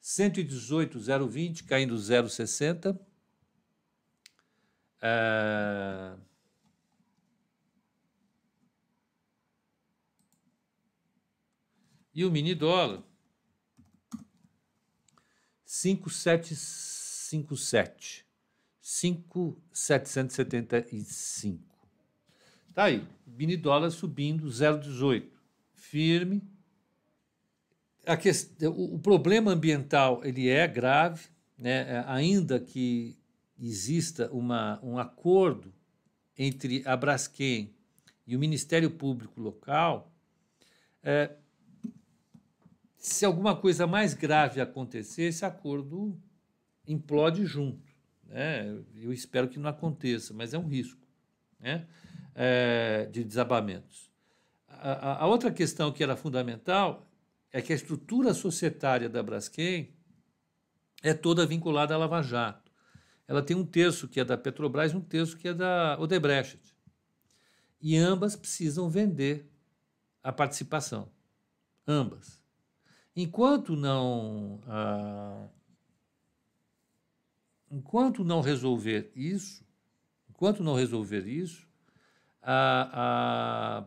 [0.00, 2.98] 118,020, caindo 0,60.
[5.02, 6.16] É...
[12.14, 13.02] E o mini dólar
[15.74, 18.24] 5757.
[18.80, 21.60] 5,775.
[22.72, 25.24] Tá aí, mini dólar subindo 0,18.
[25.72, 26.40] Firme.
[28.06, 31.26] A questão, o, problema ambiental ele é grave,
[31.58, 31.96] né?
[31.96, 33.18] É, ainda que
[33.58, 35.74] exista uma, um acordo
[36.38, 37.74] entre a Braskem
[38.26, 40.12] e o Ministério Público local,
[41.02, 41.30] é,
[43.06, 46.18] se alguma coisa mais grave acontecer, esse acordo
[46.88, 47.92] implode junto.
[48.26, 48.82] Né?
[48.94, 51.06] Eu espero que não aconteça, mas é um risco
[51.60, 51.86] né?
[52.34, 54.10] É, de desabamentos.
[54.66, 57.06] A, a, outra questão que era fundamental
[57.52, 59.94] é que a estrutura societária da Braskem
[61.02, 62.72] é toda vinculada à Lava Jato.
[63.28, 66.74] Ela tem um terço que é da Petrobras e um terço que é da Odebrecht.
[67.82, 69.46] E ambas precisam vender
[70.22, 71.12] a participação.
[71.86, 72.43] Ambas.
[73.16, 75.46] Enquanto não, ah,
[77.70, 79.64] enquanto não resolver isso,
[80.28, 81.68] enquanto não resolver isso,
[82.42, 83.84] a,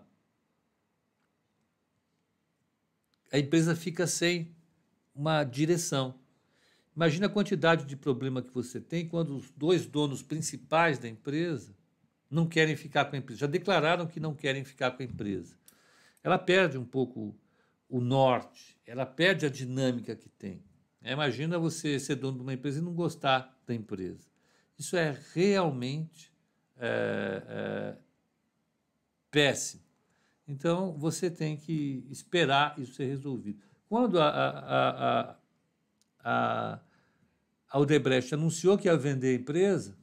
[3.32, 4.56] a, a empresa fica sem
[5.14, 6.16] uma direção.
[6.96, 11.76] Imagina a quantidade de problema que você tem quando os dois donos principais da empresa
[12.30, 13.42] não querem ficar com a empresa.
[13.42, 15.56] Já declararam que não querem ficar com a empresa.
[16.24, 17.36] Ela perde um pouco
[17.90, 20.64] o norte, ela perde a dinâmica que tem.
[21.02, 24.28] É, imagina você ser dono de uma empresa e não gostar da empresa.
[24.78, 26.32] Isso é realmente
[26.78, 27.98] é, é,
[29.32, 29.84] péssimo.
[30.48, 33.60] Então, você tem que esperar isso ser resolvido.
[33.90, 35.36] Quando a, a, a,
[36.24, 36.80] a,
[37.70, 39.98] a Odebrecht anunciou que ia vender a empresa,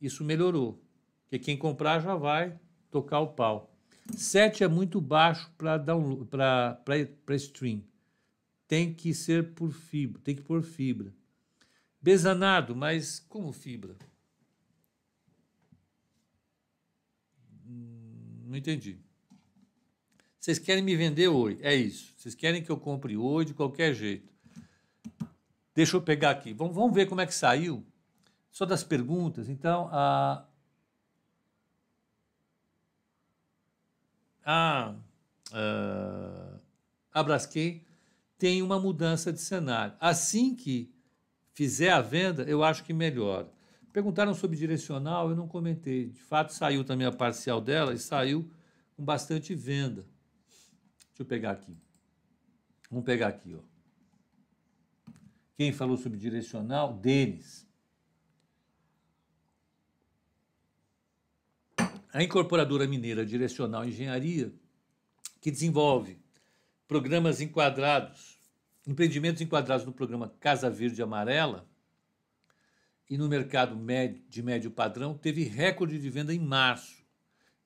[0.00, 0.82] isso melhorou.
[1.22, 2.58] Porque quem comprar já vai
[2.90, 3.75] tocar o pau.
[4.14, 7.82] 7 é muito baixo para stream.
[8.68, 11.12] Tem que ser por fibra, tem que pôr fibra.
[12.00, 13.96] Besanado, mas como fibra?
[17.66, 18.98] Hum, não entendi.
[20.38, 21.58] Vocês querem me vender hoje?
[21.62, 22.12] É isso.
[22.16, 24.32] Vocês querem que eu compre hoje de qualquer jeito.
[25.74, 26.52] Deixa eu pegar aqui.
[26.52, 27.84] Vamos, vamos ver como é que saiu.
[28.50, 29.48] Só das perguntas.
[29.48, 30.46] Então, a,
[34.46, 34.94] a,
[37.12, 37.84] a, Braskem
[38.38, 39.94] tem uma mudança de cenário.
[39.98, 40.94] Assim que
[41.52, 43.50] fizer a venda, eu acho que melhora.
[43.92, 46.10] Perguntaram sobre direcional, eu não comentei.
[46.10, 48.48] De fato, saiu também a parcial dela e saiu
[48.94, 50.06] com bastante venda.
[51.08, 51.76] Deixa eu pegar aqui.
[52.88, 53.60] Vamos pegar aqui, ó.
[55.56, 56.92] Quem falou sobre direcional?
[56.92, 57.65] Denis.
[62.16, 64.50] A incorporadora mineira Direcional Engenharia,
[65.38, 66.18] que desenvolve
[66.88, 68.38] programas enquadrados,
[68.86, 71.68] empreendimentos enquadrados no programa Casa Verde Amarela
[73.10, 73.78] e no mercado
[74.30, 77.04] de médio padrão, teve recorde de venda em março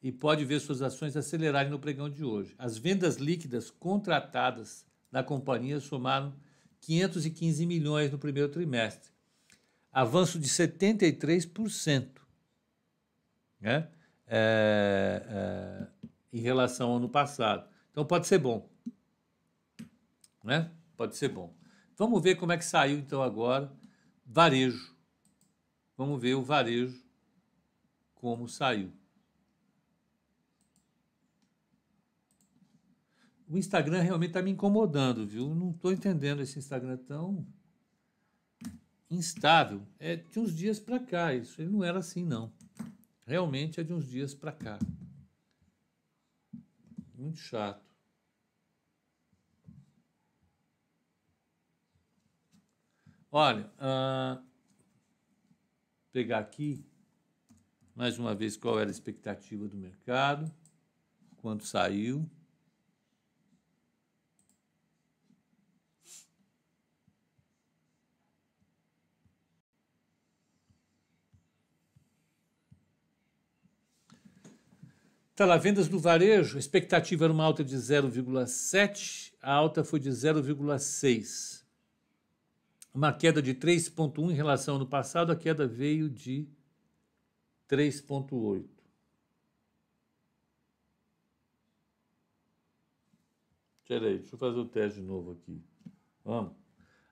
[0.03, 2.53] e pode ver suas ações acelerarem no pregão de hoje.
[2.59, 6.35] As vendas líquidas contratadas na companhia somaram
[6.81, 9.13] 515 milhões no primeiro trimestre,
[9.93, 12.21] avanço de 73%.
[13.61, 13.89] Né?
[14.33, 15.87] É, é,
[16.33, 17.69] em relação ao ano passado.
[17.91, 18.71] Então pode ser bom.
[20.45, 20.71] Né?
[20.97, 21.53] Pode ser bom.
[21.97, 23.71] Vamos ver como é que saiu então agora
[24.25, 24.95] varejo.
[25.97, 27.03] Vamos ver o varejo
[28.15, 28.93] como saiu.
[33.49, 35.53] O Instagram realmente está me incomodando, viu?
[35.53, 37.45] Não estou entendendo esse Instagram tão
[39.11, 39.83] instável.
[39.99, 42.53] É de uns dias para cá, isso ele não era assim, não.
[43.31, 44.77] Realmente é de uns dias para cá.
[47.15, 47.95] Muito chato.
[53.31, 54.45] Olha, uh,
[56.11, 56.85] pegar aqui
[57.95, 60.53] mais uma vez qual era a expectativa do mercado,
[61.37, 62.29] quanto saiu.
[75.41, 79.99] Está lá, vendas do varejo, a expectativa era uma alta de 0,7, a alta foi
[79.99, 81.65] de 0,6.
[82.93, 86.47] Uma queda de 3,1 em relação ao ano passado, a queda veio de
[87.71, 88.67] 3,8.
[93.81, 95.59] Espera aí, deixa eu fazer o teste de novo aqui.
[96.23, 96.53] Vamos.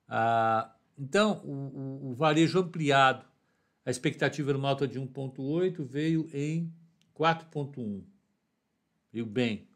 [0.06, 3.24] Ah, então, o, o, o varejo ampliado,
[3.86, 6.70] a expectativa era uma alta de 1,8, veio em
[7.18, 8.17] 4,1.
[9.12, 9.68] Veio bem.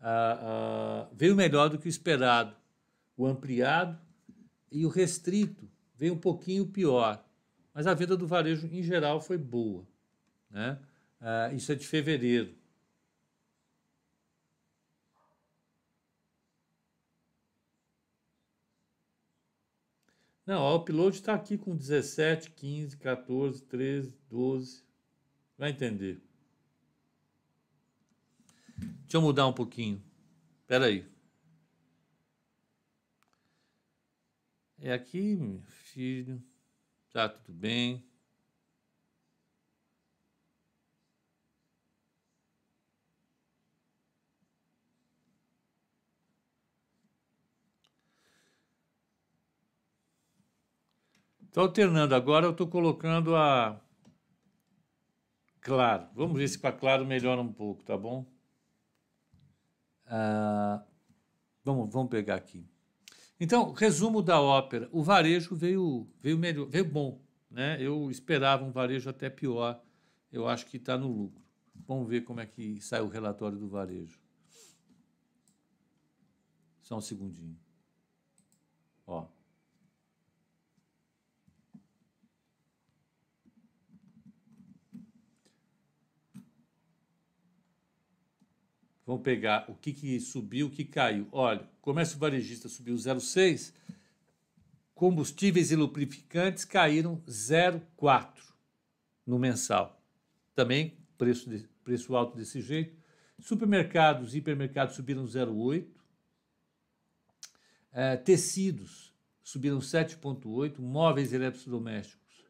[0.00, 2.54] Ah, ah, veio melhor do que o esperado.
[3.16, 3.98] O ampliado
[4.70, 7.24] e o restrito veio um pouquinho pior.
[7.72, 9.86] Mas a venda do varejo, em geral, foi boa.
[10.50, 10.78] Né?
[11.20, 12.54] Ah, isso é de fevereiro.
[20.46, 24.84] Não, o upload está aqui com 17, 15, 14, 13, 12.
[25.56, 26.23] Vai entender.
[29.04, 30.02] Deixa eu mudar um pouquinho.
[30.62, 31.06] Espera aí.
[34.78, 36.42] É aqui, meu filho.
[37.12, 38.04] Tá tudo bem.
[51.42, 53.80] Estou alternando agora, eu estou colocando a.
[55.60, 56.08] Claro.
[56.14, 58.33] Vamos ver se para claro melhora um pouco, tá bom?
[60.06, 60.84] Ah,
[61.64, 62.66] vamos, vamos pegar aqui.
[63.38, 64.88] Então, resumo da ópera.
[64.92, 67.20] O varejo veio, veio melhor, veio bom.
[67.50, 67.76] Né?
[67.80, 69.82] Eu esperava um varejo até pior.
[70.30, 71.42] Eu acho que está no lucro.
[71.86, 74.18] Vamos ver como é que sai o relatório do varejo.
[76.80, 77.58] Só um segundinho.
[79.06, 79.26] Ó.
[89.06, 91.28] Vamos pegar o que, que subiu, o que caiu.
[91.30, 93.72] Olha, comércio varejista subiu 0,6,
[94.94, 98.30] combustíveis e lubrificantes caíram 0,4
[99.26, 100.02] no mensal.
[100.54, 102.96] Também preço, de, preço alto desse jeito.
[103.38, 105.86] Supermercados e hipermercados subiram 0,8.
[107.92, 110.78] É, tecidos subiram 7,8.
[110.78, 112.44] Móveis e eletrodomésticos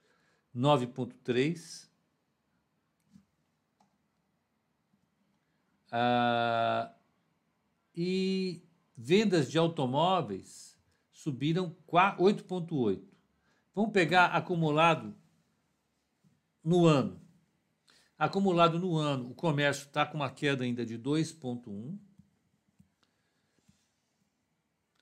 [0.54, 1.88] 9,3.
[5.96, 6.92] Ah,
[7.94, 8.61] e
[8.96, 10.76] vendas de automóveis
[11.12, 13.00] subiram 8,8.
[13.72, 15.14] Vamos pegar acumulado
[16.64, 17.22] no ano.
[18.18, 21.96] Acumulado no ano, o comércio está com uma queda ainda de 2,1.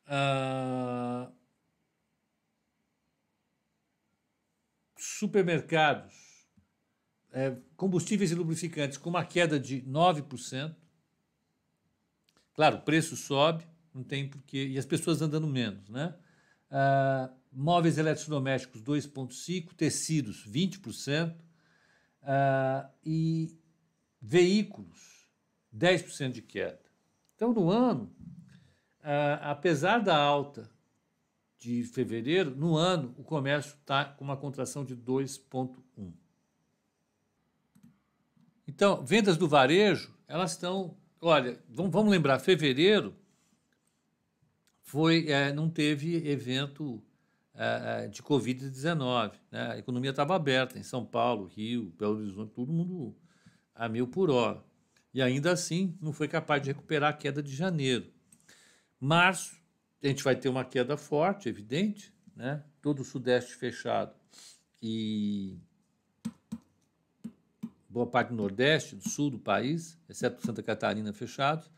[0.07, 1.33] Ah,
[4.99, 6.13] supermercados,
[7.31, 10.82] é, combustíveis e lubrificantes com uma queda de 9%.
[12.55, 16.15] Claro, o preço sobe, não tem porquê, e as pessoas andando menos, né?
[16.71, 21.37] Ah, móveis eletrodomésticos 2,5%, tecidos 20%,
[22.23, 23.57] ah, e
[24.21, 25.29] veículos
[25.75, 26.81] 10% de queda.
[27.35, 28.15] Então, no ano,
[29.03, 30.71] ah, apesar da alta
[31.59, 36.13] de fevereiro, no ano o comércio está com uma contração de 2,1%.
[38.67, 43.15] Então, vendas do varejo, elas estão Olha, vamos lembrar, fevereiro
[44.83, 47.01] foi, é, não teve evento
[47.55, 49.35] é, é de Covid-19.
[49.49, 49.71] Né?
[49.71, 53.17] A economia estava aberta em São Paulo, Rio, Belo Horizonte, todo mundo
[53.73, 54.65] a mil por hora.
[55.15, 58.13] E ainda assim não foi capaz de recuperar a queda de janeiro.
[58.99, 59.63] Março,
[60.03, 62.65] a gente vai ter uma queda forte, evidente, né?
[62.83, 64.13] todo o Sudeste fechado
[64.83, 65.57] e
[67.93, 71.71] boa parte do Nordeste, do Sul do país, exceto Santa Catarina fechados.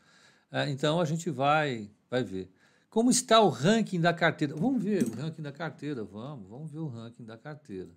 [0.49, 2.49] É, então a gente vai, vai ver.
[2.89, 4.55] Como está o ranking da carteira?
[4.55, 7.91] Vamos ver o ranking da carteira, vamos, vamos ver o ranking da carteira.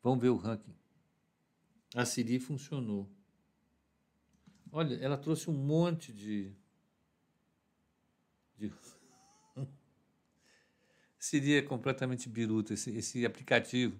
[0.00, 0.74] Vamos ver o ranking.
[1.96, 3.10] A Siri funcionou.
[4.70, 6.52] Olha, ela trouxe um monte de.
[8.56, 8.72] de...
[11.18, 13.98] Siri é completamente biruta, esse, esse aplicativo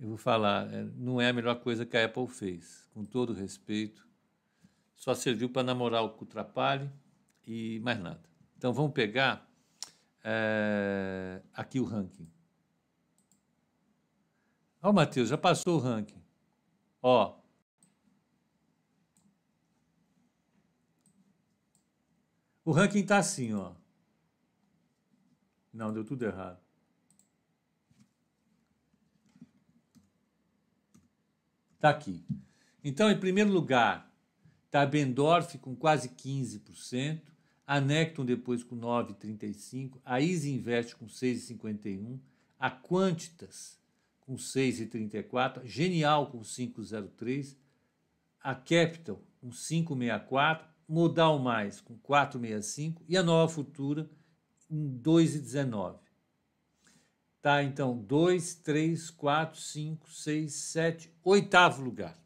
[0.00, 3.32] eu vou falar, é, não é a melhor coisa que a Apple fez, com todo
[3.32, 4.06] respeito.
[4.94, 6.90] Só serviu para namorar o Cutrapalhe
[7.46, 8.22] e mais nada.
[8.56, 9.48] Então vamos pegar
[10.22, 12.28] é, aqui o ranking.
[14.82, 16.22] Ó, Matheus, já passou o ranking.
[17.02, 17.36] Ó.
[22.64, 23.72] O ranking está assim, ó.
[25.72, 26.67] Não, deu tudo errado.
[31.78, 32.24] Está aqui.
[32.82, 34.12] Então, em primeiro lugar,
[34.66, 37.22] está a Bendorf com quase 15%,
[37.64, 42.18] a Necton depois com 9,35%, a Easy Invest com 6,51%,
[42.58, 43.78] a Quantitas
[44.18, 47.54] com 6,34%, Genial com 5,03%,
[48.42, 54.10] a Capital com 5,64%, Modal Mais com 4,65% e a Nova Futura
[54.68, 56.07] em 2,19%.
[57.40, 62.18] Tá, então, 2, 3, 4, 5, 6, 7, oitavo lugar.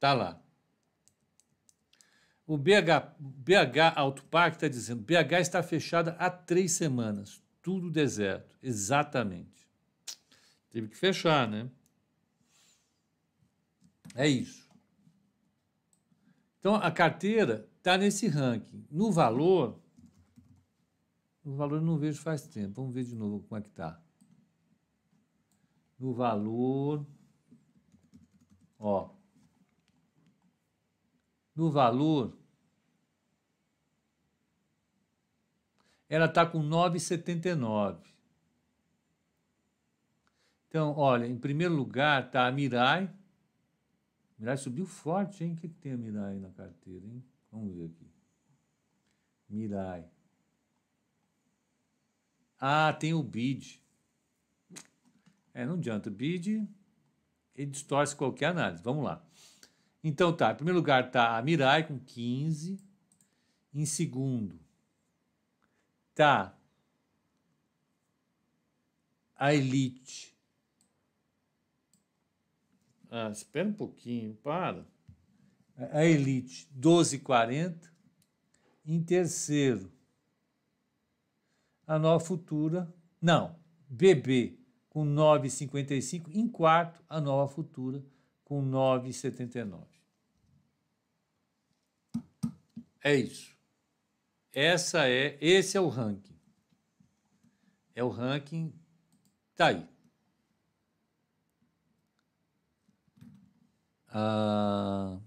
[0.00, 0.42] Tá lá.
[2.44, 8.58] O BH, BH Auto Park está dizendo: BH está fechada há três semanas, tudo deserto.
[8.60, 9.66] Exatamente.
[10.68, 11.70] Teve que fechar, né?
[14.14, 14.68] É isso.
[16.58, 18.86] Então a carteira está nesse ranking.
[18.90, 19.81] No valor,
[21.44, 22.74] no valor eu não vejo faz tempo.
[22.74, 24.00] Vamos ver de novo como é que está.
[25.98, 27.06] No valor,
[28.78, 29.10] ó,
[31.54, 32.36] no valor,
[36.08, 37.98] ela está com 9,79.
[40.68, 43.12] Então, olha, em primeiro lugar está a Mirai.
[44.38, 45.52] Mirai subiu forte, hein?
[45.52, 47.22] O que, que tem a Mirai na carteira, hein?
[47.50, 48.10] Vamos ver aqui.
[49.48, 50.08] Mirai.
[52.64, 53.82] Ah, tem o BID.
[55.52, 56.08] É, não adianta.
[56.08, 56.64] O BID,
[57.56, 58.80] ele distorce qualquer análise.
[58.84, 59.20] Vamos lá.
[60.04, 62.78] Então tá, em primeiro lugar tá a Mirai com 15.
[63.74, 64.60] Em segundo
[66.14, 66.56] tá
[69.34, 70.32] a Elite.
[73.10, 74.86] Ah, espera um pouquinho, para.
[75.90, 77.90] A Elite 12,40.
[78.86, 79.90] Em terceiro,
[81.92, 82.90] a Nova Futura.
[83.20, 83.54] Não,
[83.86, 86.34] BB com 9,55.
[86.34, 88.02] Em quarto, a Nova Futura
[88.42, 89.84] com 9,79.
[93.04, 93.54] É isso.
[94.54, 96.34] Essa é, esse é o ranking.
[97.94, 98.72] É o ranking
[99.54, 99.86] tá aí.
[104.08, 105.20] Ah,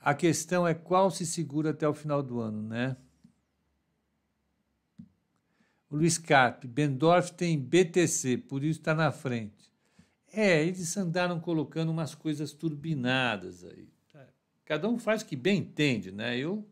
[0.00, 2.96] a questão é qual se segura até o final do ano, né?
[5.90, 9.72] O Luiz Carpe, Bendorf tem BTC, por isso está na frente.
[10.32, 13.88] É, eles andaram colocando umas coisas turbinadas aí.
[14.68, 16.36] Cada um faz o que bem entende, né?
[16.36, 16.62] Eu,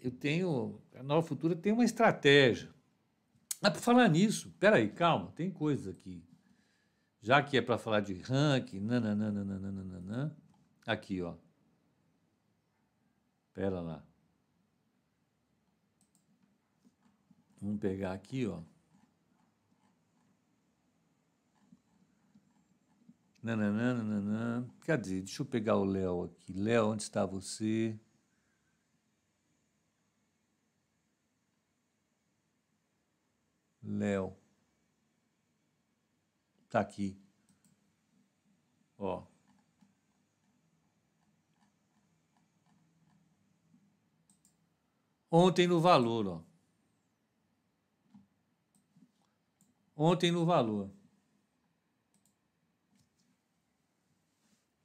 [0.00, 0.82] eu tenho.
[0.96, 2.68] A Nova Futura tem uma estratégia.
[3.62, 6.24] Ah, para falar nisso, peraí, calma, tem coisa aqui.
[7.22, 10.36] Já que é para falar de ranking, nananana,
[10.84, 11.34] aqui, ó.
[13.54, 14.04] Pera lá.
[17.66, 18.62] Vamos pegar aqui, ó.
[23.42, 24.72] Nananana.
[24.82, 25.20] Cadê?
[25.20, 26.52] Deixa eu pegar o Léo aqui.
[26.52, 27.98] Léo, onde está você?
[33.82, 34.36] Léo.
[36.70, 37.18] Tá aqui.
[38.96, 39.26] Ó.
[45.28, 46.55] Ontem no valor, ó.
[49.96, 50.90] Ontem no valor.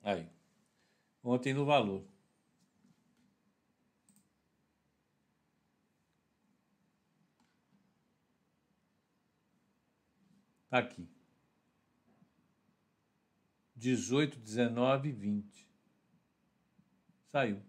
[0.01, 0.28] Aí.
[1.22, 2.07] Ontem no valor.
[10.70, 11.05] Tá aqui.
[13.76, 15.68] 18, 19, 20.
[17.30, 17.62] Saiu.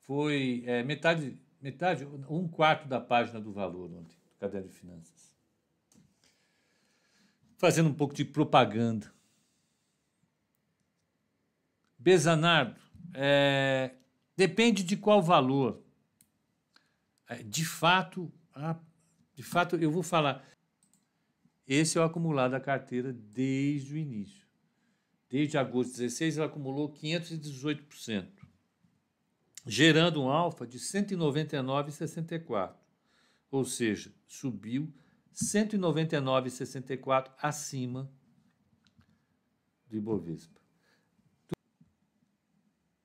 [0.00, 5.31] Foi é, metade, metade, um quarto da página do valor ontem, do caderno de finanças.
[7.62, 9.14] Fazendo um pouco de propaganda.
[11.96, 12.80] Bezanardo,
[13.14, 13.94] é,
[14.36, 15.80] depende de qual valor.
[17.28, 18.32] É, de fato,
[19.32, 20.44] de fato, eu vou falar.
[21.64, 24.44] Esse é o acumulado da carteira desde o início.
[25.30, 28.26] Desde agosto de 16, ela acumulou 518%,
[29.64, 32.74] gerando um alfa de 199,64.
[33.52, 34.92] Ou seja, subiu
[35.34, 38.10] 199,64 acima
[39.88, 40.60] do Ibovespa.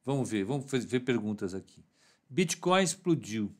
[0.03, 1.85] Vamos ver, vamos ver perguntas aqui.
[2.29, 3.53] Bitcoin explodiu.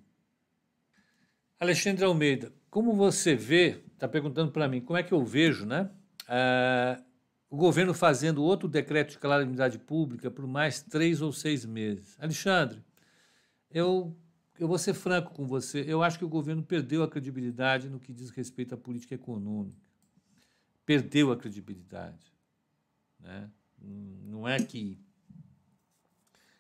[1.60, 5.92] Alexandre Almeida, como você vê, está perguntando para mim, como é que eu vejo, né?
[6.24, 7.04] Uh,
[7.50, 12.16] o governo fazendo outro decreto de calamidade pública por mais três ou seis meses.
[12.20, 12.84] Alexandre,
[13.72, 14.16] eu,
[14.60, 18.00] eu vou ser franco com você, eu acho que o governo perdeu a credibilidade no
[18.00, 19.78] que diz respeito à política econômica.
[20.86, 22.34] perdeu a credibilidade.
[23.20, 23.52] Né?
[23.78, 24.98] Não é que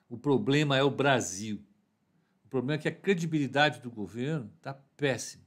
[0.09, 1.63] o problema é o Brasil.
[2.45, 5.45] O problema é que a credibilidade do governo está péssima.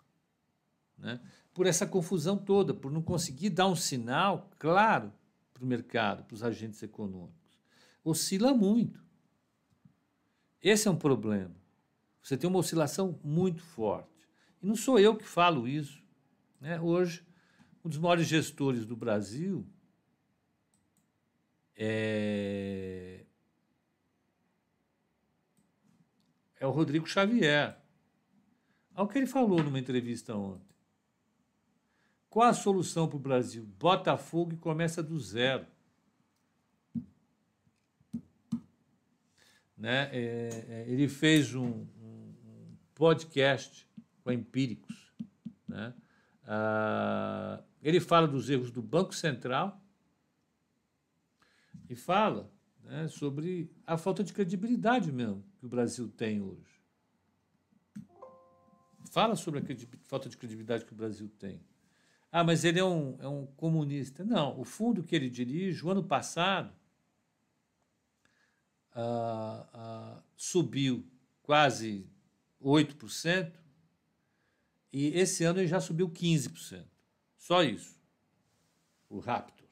[0.97, 1.21] Né?
[1.53, 5.13] Por essa confusão toda, por não conseguir dar um sinal claro
[5.53, 7.59] para o mercado, para os agentes econômicos.
[8.03, 9.03] Oscila muito.
[10.63, 11.60] Esse é um problema.
[12.23, 14.29] Você tem uma oscilação muito forte.
[14.63, 16.03] E não sou eu que falo isso.
[16.61, 16.81] Né?
[16.81, 17.25] Hoje,
[17.85, 19.67] um dos maiores gestores do Brasil
[21.77, 23.25] é,
[26.59, 27.79] é o Rodrigo Xavier.
[28.95, 30.69] Olha o que ele falou numa entrevista ontem.
[32.29, 33.65] Qual a solução para o Brasil?
[33.79, 35.67] Botafogo e começa do zero.
[39.77, 40.11] Né?
[40.13, 41.87] É, é, ele fez um,
[43.01, 43.89] podcast
[44.23, 45.11] com empíricos.
[45.67, 45.95] Né?
[46.45, 49.83] Ah, ele fala dos erros do Banco Central
[51.89, 52.53] e fala
[52.85, 56.79] né, sobre a falta de credibilidade mesmo que o Brasil tem hoje.
[59.11, 59.65] Fala sobre a
[60.05, 61.59] falta de credibilidade que o Brasil tem.
[62.31, 64.23] Ah, mas ele é um, é um comunista.
[64.23, 66.71] Não, o fundo que ele dirige, o ano passado,
[68.95, 71.03] ah, ah, subiu
[71.43, 72.07] quase
[72.63, 73.53] 8%,
[74.93, 76.85] e esse ano ele já subiu 15%.
[77.37, 77.99] Só isso.
[79.09, 79.67] O Raptor.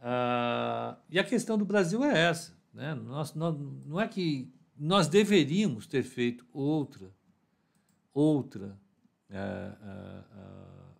[0.00, 2.56] Ah, e a questão do Brasil é essa.
[2.72, 2.94] Né?
[2.94, 3.56] Nós, nós,
[3.86, 7.14] não é que nós deveríamos ter feito outra,
[8.12, 8.78] outra,
[9.30, 10.94] ah, ah, ah,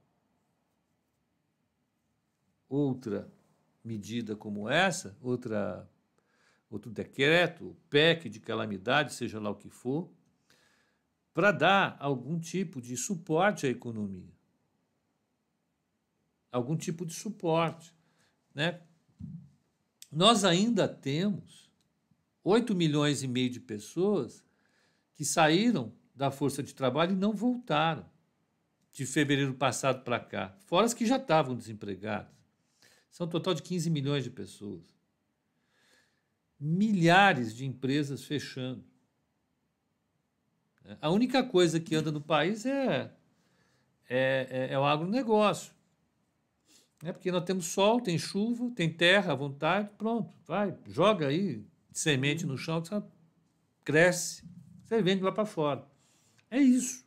[2.69, 3.31] outra
[3.85, 5.89] medida como essa, outra,
[6.71, 10.11] outro decreto, PEC de calamidade, seja lá o que for,
[11.35, 14.33] para dar algum tipo de suporte à economia.
[16.53, 17.93] Algum tipo de suporte.
[18.55, 18.81] Né?
[20.11, 21.69] Nós ainda temos
[22.45, 24.45] 8 milhões e meio de pessoas
[25.13, 28.09] que saíram da força de trabalho e não voltaram
[28.93, 32.33] de fevereiro passado para cá, fora as que já estavam desempregadas.
[33.11, 34.85] São um total de 15 milhões de pessoas.
[36.61, 38.85] Milhares de empresas fechando.
[41.01, 43.11] A única coisa que anda no país é,
[44.09, 45.73] é, é, é o agronegócio.
[47.03, 51.63] É porque nós temos sol, tem chuva, tem terra à vontade, pronto, vai, joga aí
[51.93, 52.83] semente no chão,
[53.85, 54.43] cresce,
[54.83, 55.87] você vende lá para fora.
[56.51, 57.05] É isso,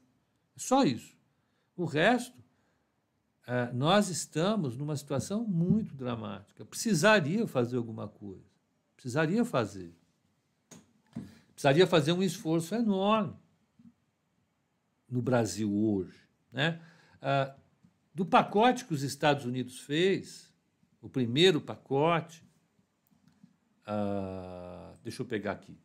[0.56, 1.16] é só isso.
[1.76, 2.38] O resto,
[3.48, 6.66] é, nós estamos numa situação muito dramática.
[6.66, 8.46] Precisaria fazer alguma coisa,
[8.96, 9.94] precisaria fazer.
[11.54, 13.34] Precisaria fazer um esforço enorme
[15.10, 16.28] no Brasil hoje.
[16.52, 16.82] Né?
[17.22, 17.56] Ah,
[18.14, 20.54] do pacote que os Estados Unidos fez,
[21.02, 22.44] o primeiro pacote,
[23.86, 25.78] ah, deixa eu pegar aqui.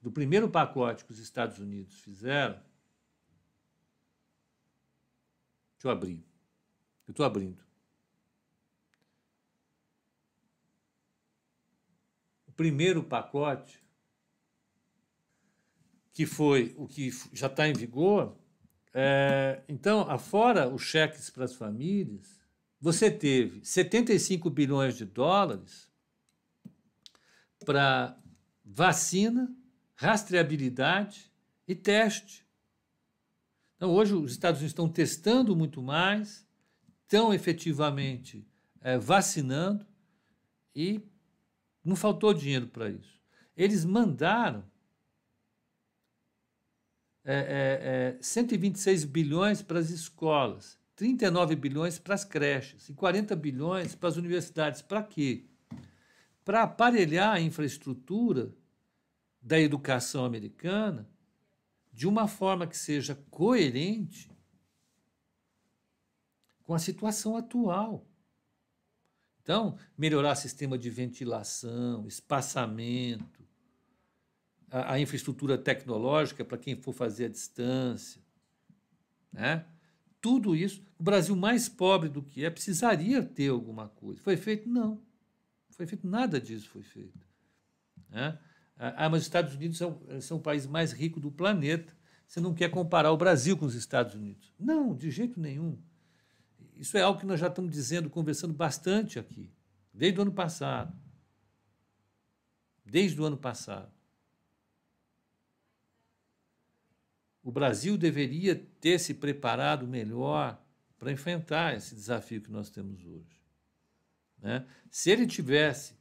[0.00, 2.54] Do primeiro pacote que os Estados Unidos fizeram,
[5.74, 6.24] deixa eu abrir.
[7.06, 7.62] Eu estou abrindo.
[12.46, 13.82] O primeiro pacote
[16.18, 18.36] que foi o que já está em vigor.
[18.92, 22.40] É, então, afora os cheques para as famílias,
[22.80, 25.88] você teve 75 bilhões de dólares
[27.64, 28.18] para
[28.64, 29.48] vacina,
[29.94, 31.30] rastreabilidade
[31.68, 32.44] e teste.
[33.76, 36.44] Então, hoje os Estados Unidos estão testando muito mais,
[37.04, 38.44] estão efetivamente
[38.80, 39.86] é, vacinando
[40.74, 41.00] e
[41.84, 43.22] não faltou dinheiro para isso.
[43.56, 44.64] Eles mandaram
[47.30, 53.36] é, é, 126 é, bilhões para as escolas, 39 bilhões para as creches e 40
[53.36, 54.80] bilhões para as universidades.
[54.80, 55.44] Para quê?
[56.42, 58.50] Para aparelhar a infraestrutura
[59.42, 61.06] da educação americana
[61.92, 64.30] de uma forma que seja coerente
[66.62, 68.06] com a situação atual.
[69.42, 73.37] Então, melhorar sistema de ventilação, espaçamento,
[74.70, 78.20] a, a infraestrutura tecnológica para quem for fazer a distância.
[79.32, 79.64] Né?
[80.20, 84.20] Tudo isso, o Brasil mais pobre do que é, precisaria ter alguma coisa.
[84.20, 84.68] Foi feito?
[84.68, 85.00] Não.
[85.70, 87.26] Foi feito nada disso foi feito.
[88.10, 88.36] Né?
[88.76, 91.96] Ah, mas os Estados Unidos são, são o país mais rico do planeta.
[92.26, 94.52] Você não quer comparar o Brasil com os Estados Unidos.
[94.58, 95.78] Não, de jeito nenhum.
[96.76, 99.50] Isso é algo que nós já estamos dizendo, conversando bastante aqui,
[99.92, 100.96] desde o ano passado.
[102.84, 103.97] Desde o ano passado.
[107.48, 110.62] O Brasil deveria ter se preparado melhor
[110.98, 113.40] para enfrentar esse desafio que nós temos hoje.
[114.38, 114.66] Né?
[114.90, 115.94] Se ele tivesse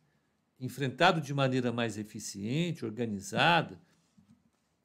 [0.60, 3.80] enfrentado de maneira mais eficiente, organizada,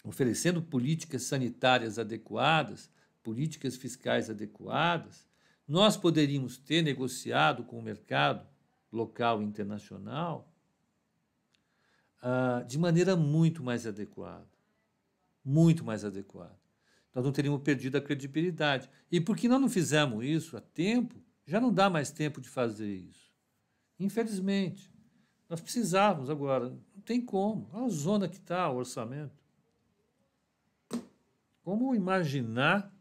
[0.05, 2.89] oferecendo políticas sanitárias adequadas,
[3.25, 5.27] políticas fiscais adequadas,
[5.67, 8.47] nós poderíamos ter negociado com o mercado
[8.93, 10.49] local e internacional
[12.23, 14.52] uh, de maneira muito mais adequada.
[15.45, 16.59] Muito mais adequada.
[17.15, 18.89] Nós não teríamos perdido a credibilidade.
[19.11, 22.93] E porque nós não fizemos isso a tempo, já não dá mais tempo de fazer
[22.93, 23.31] isso.
[23.99, 24.91] Infelizmente.
[25.49, 26.71] Nós precisávamos agora.
[26.95, 27.69] Não tem como.
[27.73, 29.37] Olha a zona que está o orçamento.
[31.63, 32.93] Como imaginar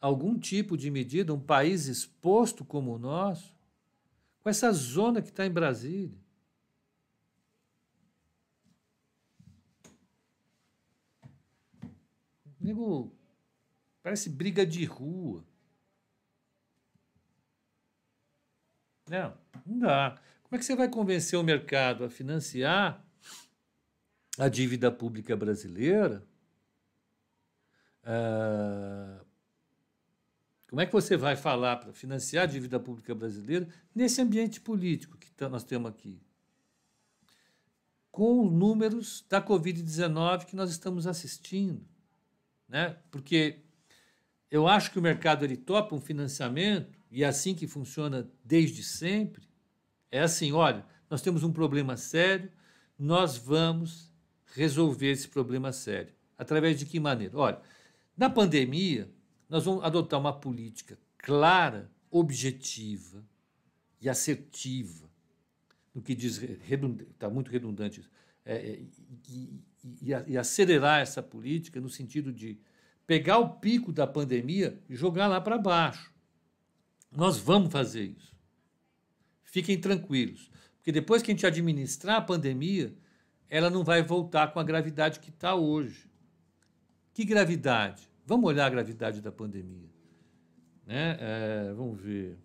[0.00, 3.56] algum tipo de medida, um país exposto como o nosso,
[4.40, 6.21] com essa zona que está em Brasília?
[12.62, 13.12] Nego,
[14.02, 15.44] parece briga de rua.
[19.08, 19.36] Não,
[19.66, 20.20] não dá.
[20.44, 23.04] Como é que você vai convencer o mercado a financiar
[24.38, 26.26] a dívida pública brasileira
[28.04, 29.24] ah,
[30.68, 35.18] como é que você vai falar para financiar a dívida pública brasileira nesse ambiente político
[35.18, 36.20] que tá, nós temos aqui?
[38.10, 41.86] Com os números da Covid-19 que nós estamos assistindo.
[42.72, 42.96] Né?
[43.10, 43.58] Porque
[44.50, 48.82] eu acho que o mercado ele topa um financiamento, e é assim que funciona desde
[48.82, 49.46] sempre.
[50.10, 52.50] É assim: olha, nós temos um problema sério,
[52.98, 54.10] nós vamos
[54.54, 56.14] resolver esse problema sério.
[56.38, 57.36] Através de que maneira?
[57.36, 57.60] Olha,
[58.16, 59.10] na pandemia,
[59.50, 63.22] nós vamos adotar uma política clara, objetiva
[64.00, 65.10] e assertiva,
[65.94, 68.10] no que diz, está muito redundante isso,
[68.44, 68.82] é, é,
[69.28, 69.62] e,
[70.02, 72.58] e, e, acelerar essa política no sentido de
[73.06, 76.12] pegar o pico da pandemia e jogar lá para baixo.
[77.10, 78.34] Nós vamos fazer isso.
[79.44, 82.94] Fiquem tranquilos, porque depois que a gente administrar a pandemia,
[83.48, 86.10] ela não vai voltar com a gravidade que está hoje.
[87.12, 88.10] Que gravidade?
[88.24, 89.90] Vamos olhar a gravidade da pandemia.
[90.86, 91.18] Né?
[91.20, 92.38] É, vamos ver.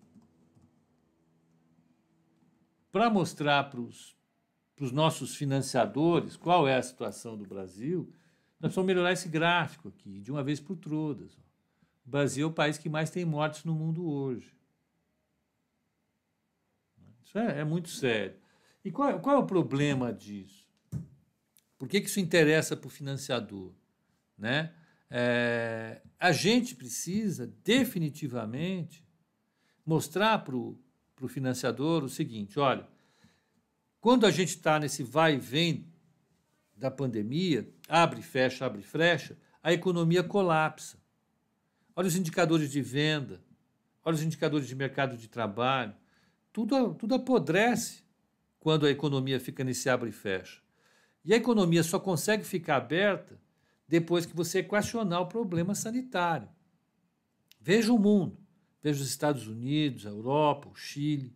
[2.92, 4.17] Para mostrar para os
[4.92, 8.12] nossos financiadores qual é a situação do Brasil,
[8.60, 11.32] nós precisamos melhorar esse gráfico aqui, de uma vez por todas.
[12.06, 14.52] O Brasil é o país que mais tem mortes no mundo hoje.
[17.22, 18.36] Isso é, é muito sério.
[18.84, 20.64] E qual, qual, é o problema disso?
[21.78, 23.72] Por que, que isso interessa para o financiador?
[24.36, 24.72] Né?
[25.10, 29.04] É, a gente precisa definitivamente
[29.84, 32.88] mostrar para o financiador o seguinte: olha,
[34.00, 35.92] quando a gente está nesse vai e vem
[36.76, 40.98] da pandemia, abre, fecha, abre, fecha, a economia colapsa.
[41.94, 43.42] Olha os indicadores de venda,
[44.04, 45.94] olha os indicadores de mercado de trabalho,
[46.52, 48.04] tudo, tudo apodrece
[48.60, 50.60] quando a economia fica nesse abre e fecha.
[51.24, 53.40] E a economia só consegue ficar aberta
[53.86, 56.48] depois que você equacionar o problema sanitário.
[57.60, 58.38] Veja o mundo,
[58.82, 61.34] veja os Estados Unidos, a Europa, o Chile,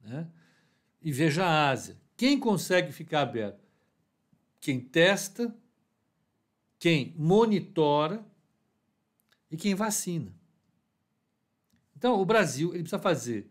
[0.00, 0.28] né?
[1.02, 1.96] E veja a Ásia.
[2.16, 3.62] Quem consegue ficar aberto?
[4.60, 5.54] Quem testa,
[6.78, 8.24] quem monitora
[9.50, 10.32] e quem vacina.
[11.96, 13.50] Então, o Brasil ele precisa fazer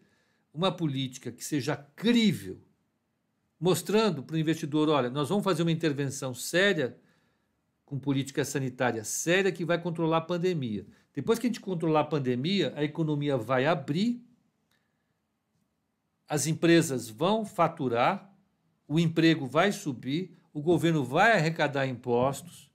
[0.53, 2.59] uma política que seja crível,
[3.59, 6.97] mostrando para o investidor: olha, nós vamos fazer uma intervenção séria
[7.85, 10.85] com política sanitária séria que vai controlar a pandemia.
[11.13, 14.25] Depois que a gente controlar a pandemia, a economia vai abrir,
[16.31, 18.33] as empresas vão faturar,
[18.87, 22.71] o emprego vai subir, o governo vai arrecadar impostos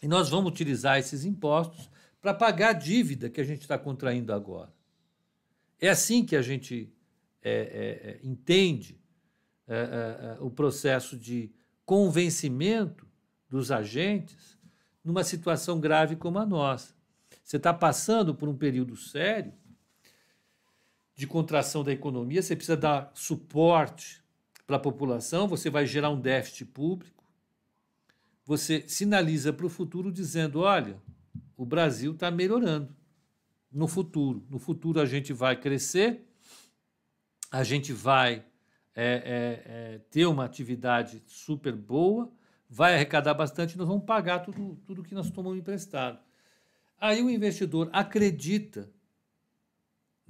[0.00, 1.90] e nós vamos utilizar esses impostos
[2.20, 4.72] para pagar a dívida que a gente está contraindo agora.
[5.80, 6.94] É assim que a gente
[7.42, 9.00] é, é, é entende
[9.66, 11.50] é, é, é, o processo de
[11.84, 13.04] convencimento
[13.48, 14.56] dos agentes
[15.02, 16.94] numa situação grave como a nossa.
[17.42, 19.52] Você está passando por um período sério
[21.20, 24.24] de contração da economia, você precisa dar suporte
[24.66, 27.22] para a população, você vai gerar um déficit público,
[28.42, 30.96] você sinaliza para o futuro dizendo: olha,
[31.58, 32.96] o Brasil está melhorando
[33.70, 34.42] no futuro.
[34.48, 36.26] No futuro a gente vai crescer,
[37.52, 38.42] a gente vai
[38.96, 42.32] é, é, é, ter uma atividade super boa,
[42.66, 46.18] vai arrecadar bastante, nós vamos pagar tudo, tudo que nós tomamos emprestado.
[46.98, 48.88] Aí o investidor acredita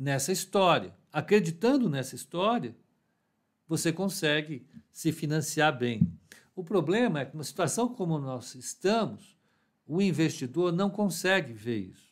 [0.01, 0.96] nessa história.
[1.12, 2.74] Acreditando nessa história,
[3.68, 6.11] você consegue se financiar bem.
[6.57, 9.38] O problema é que, numa situação como nós estamos,
[9.86, 12.11] o investidor não consegue ver isso.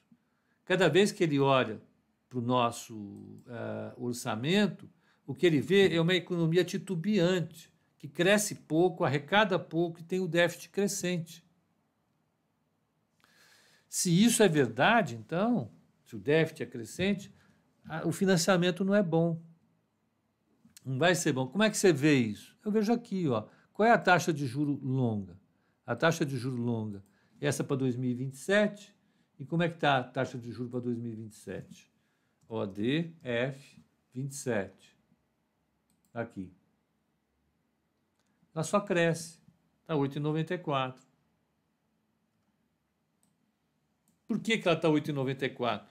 [0.66, 1.80] Cada vez que ele olha
[2.28, 4.88] para o nosso uh, orçamento,
[5.26, 10.20] o que ele vê é uma economia titubeante, que cresce pouco, arrecada pouco e tem
[10.20, 11.42] o déficit crescente.
[13.88, 15.70] Se isso é verdade, então,
[16.04, 17.32] se o déficit é crescente,
[18.04, 19.40] o financiamento não é bom.
[20.84, 21.46] Não vai ser bom.
[21.46, 22.56] Como é que você vê isso?
[22.64, 23.46] Eu vejo aqui, ó.
[23.72, 25.38] Qual é a taxa de juro longa?
[25.86, 27.02] A taxa de juro longa,
[27.40, 28.94] essa para 2027.
[29.38, 31.90] E como é que está a taxa de juro para 2027?
[32.48, 33.82] ODF
[34.12, 34.98] 27.
[36.12, 36.52] Aqui.
[38.54, 39.38] Ela só cresce.
[39.82, 40.96] Está 8,94.
[44.26, 45.86] Por que, que ela está 8,94?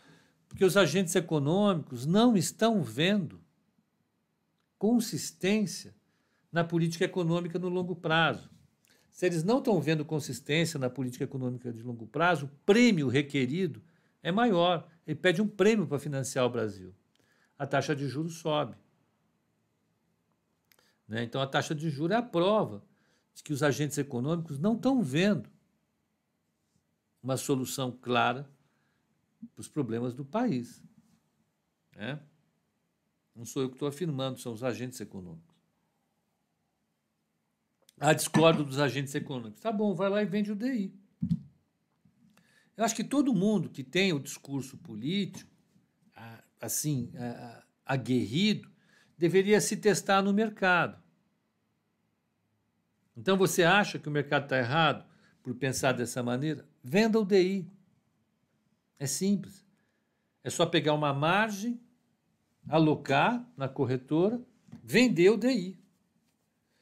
[0.48, 3.42] Porque os agentes econômicos não estão vendo
[4.78, 5.96] consistência
[6.52, 8.50] na política econômica no longo prazo.
[9.12, 13.82] Se eles não estão vendo consistência na política econômica de longo prazo, o prêmio requerido
[14.22, 14.88] é maior.
[15.06, 16.94] Ele pede um prêmio para financiar o Brasil.
[17.58, 18.76] A taxa de juros sobe.
[21.08, 21.24] Né?
[21.24, 22.84] Então, a taxa de juros é a prova
[23.34, 25.50] de que os agentes econômicos não estão vendo
[27.24, 28.48] uma solução clara
[29.56, 30.84] os problemas do país.
[31.96, 32.20] Né?
[33.36, 35.56] Não sou eu que estou afirmando, são os agentes econômicos.
[38.00, 39.62] Ah, discordo dos agentes econômicos.
[39.62, 40.94] Tá bom, vai lá e vende o DI.
[42.76, 45.52] Eu acho que todo mundo que tem o discurso político,
[46.62, 47.12] assim,
[47.84, 48.70] aguerrido,
[49.18, 51.02] deveria se testar no mercado.
[53.16, 55.04] Então você acha que o mercado está errado
[55.42, 56.68] por pensar dessa maneira?
[56.84, 57.68] Venda o DI.
[59.00, 59.66] É simples.
[60.44, 61.80] É só pegar uma margem,
[62.68, 64.42] alocar na corretora,
[64.84, 65.80] vender o DI.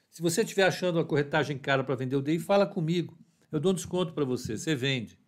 [0.10, 3.18] Se você estiver achando uma corretagem cara para vender o DI, fala comigo.
[3.52, 5.20] Eu dou um desconto para você, você vende.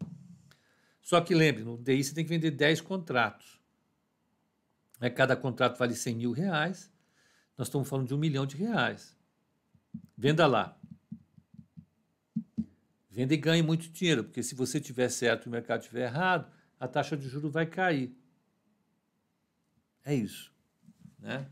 [1.02, 3.60] Só que lembre, no DI você tem que vender 10 contratos.
[5.00, 6.92] É, cada contrato vale 100 mil reais.
[7.58, 9.16] Nós estamos falando de um milhão de reais.
[10.18, 10.78] Venda lá.
[13.10, 16.52] Venda e ganhe muito dinheiro, porque se você tiver certo e o mercado estiver errado,
[16.80, 18.16] a taxa de juros vai cair.
[20.04, 20.52] É isso.
[21.20, 21.50] Né?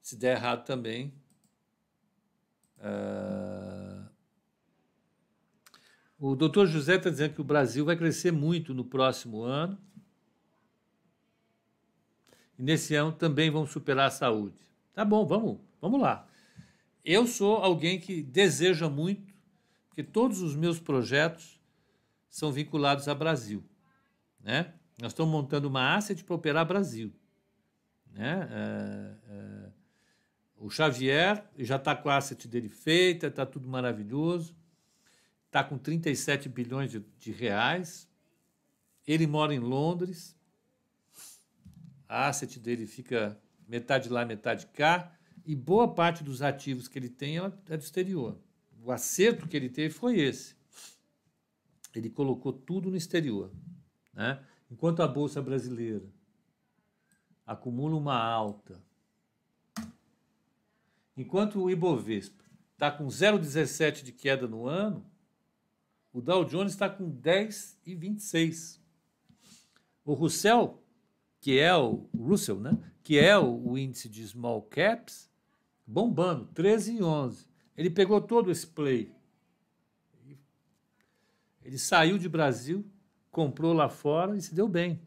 [0.00, 1.12] Se der errado também,
[2.80, 4.08] Uh,
[6.18, 9.78] o doutor José está dizendo que o Brasil vai crescer muito no próximo ano.
[12.58, 14.60] E nesse ano também vamos superar a saúde.
[14.94, 16.26] Tá bom, vamos, vamos lá.
[17.04, 19.32] Eu sou alguém que deseja muito,
[19.88, 21.60] porque todos os meus projetos
[22.28, 23.62] são vinculados a Brasil.
[24.42, 24.72] Né?
[25.00, 27.12] Nós estamos montando uma asset para operar Brasil.
[28.12, 28.48] Né?
[28.50, 29.72] Uh, uh,
[30.66, 34.54] o Xavier já está com a asset dele feita, está tudo maravilhoso.
[35.46, 38.08] Está com 37 bilhões de, de reais.
[39.06, 40.36] Ele mora em Londres.
[42.08, 45.12] A asset dele fica metade lá, metade cá.
[45.44, 48.38] E boa parte dos ativos que ele tem é do exterior.
[48.82, 50.54] O acerto que ele teve foi esse.
[51.94, 53.50] Ele colocou tudo no exterior.
[54.12, 54.44] Né?
[54.70, 56.06] Enquanto a Bolsa Brasileira
[57.46, 58.80] acumula uma alta
[61.20, 62.42] Enquanto o Ibovespa
[62.72, 65.04] está com 0,17 de queda no ano,
[66.14, 68.80] o Dow Jones está com 10,26.
[70.02, 70.82] O Russell,
[71.42, 72.72] que é o Russell, né?
[73.02, 75.30] que é o, índice de small caps,
[75.86, 77.46] bombando, 13,11.
[77.76, 79.14] Ele pegou todo esse play.
[81.62, 82.82] Ele saiu de Brasil,
[83.30, 85.00] comprou lá fora e se deu bem.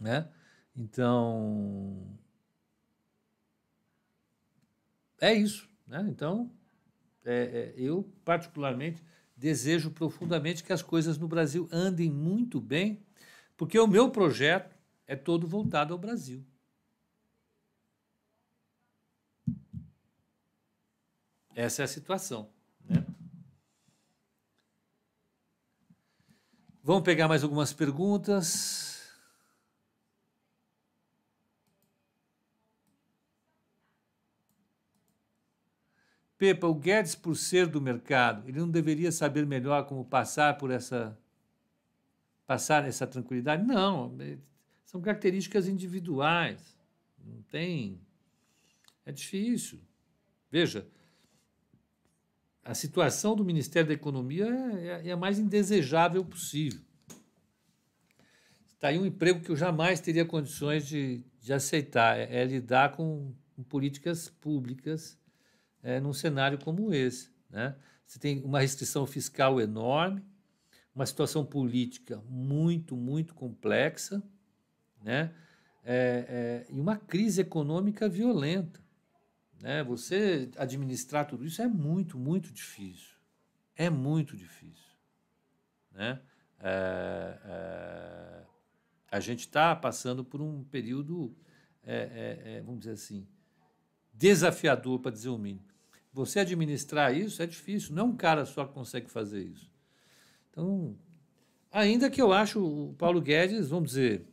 [0.00, 0.28] Né?
[0.76, 2.18] Então,
[5.20, 5.68] é isso.
[5.86, 6.04] Né?
[6.08, 6.50] Então,
[7.24, 9.02] é, é, eu, particularmente,
[9.36, 13.04] desejo profundamente que as coisas no Brasil andem muito bem,
[13.56, 14.76] porque o meu projeto
[15.06, 16.44] é todo voltado ao Brasil.
[21.54, 22.50] Essa é a situação.
[22.88, 23.02] Né?
[26.86, 29.10] Vamos pegar mais algumas perguntas.
[36.38, 40.70] Pepa, o Guedes, por ser do mercado, ele não deveria saber melhor como passar por
[40.70, 41.18] essa
[42.46, 43.66] passar essa tranquilidade?
[43.66, 44.38] Não, é,
[44.84, 46.78] são características individuais.
[47.18, 48.00] Não tem.
[49.04, 49.80] É difícil.
[50.52, 50.86] Veja,
[52.66, 56.80] a situação do Ministério da Economia é, é a mais indesejável possível.
[58.74, 62.92] Está aí um emprego que eu jamais teria condições de, de aceitar, é, é lidar
[62.92, 65.16] com, com políticas públicas
[65.80, 67.30] é, num cenário como esse.
[67.48, 67.76] Né?
[68.04, 70.22] Você tem uma restrição fiscal enorme,
[70.92, 74.22] uma situação política muito, muito complexa,
[75.02, 75.32] né?
[75.88, 78.80] É, é, e uma crise econômica violenta.
[79.66, 79.82] Né?
[79.82, 83.16] Você administrar tudo isso é muito, muito difícil.
[83.74, 84.94] É muito difícil.
[85.90, 86.20] Né?
[86.60, 88.44] É, é,
[89.10, 91.36] a gente está passando por um período,
[91.82, 93.26] é, é, é, vamos dizer assim,
[94.14, 95.66] desafiador, para dizer o mínimo.
[96.12, 99.68] Você administrar isso é difícil, não é um cara só que consegue fazer isso.
[100.48, 100.96] Então,
[101.72, 104.28] ainda que eu acho o Paulo Guedes, vamos dizer,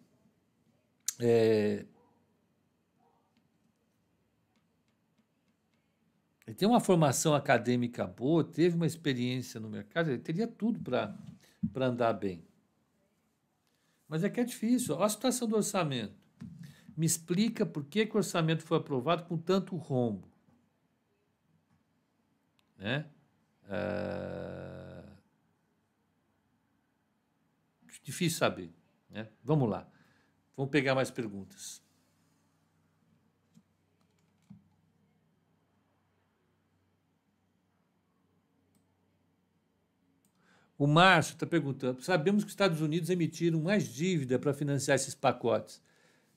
[1.19, 1.87] é,
[6.53, 11.87] ele tem uma formação acadêmica boa, teve uma experiência no mercado, ele teria tudo para
[11.87, 12.45] andar bem.
[14.07, 14.93] Mas é que é difícil.
[14.93, 16.13] Olha a situação do orçamento.
[16.95, 20.27] Me explica por que, que o orçamento foi aprovado com tanto rombo.
[22.77, 23.07] Né?
[23.67, 25.03] É...
[28.03, 28.71] Difícil saber.
[29.09, 29.27] Né?
[29.43, 29.89] Vamos lá.
[30.55, 31.82] Vamos pegar mais perguntas.
[40.83, 45.15] O Márcio está perguntando: sabemos que os Estados Unidos emitiram mais dívida para financiar esses
[45.15, 45.81] pacotes.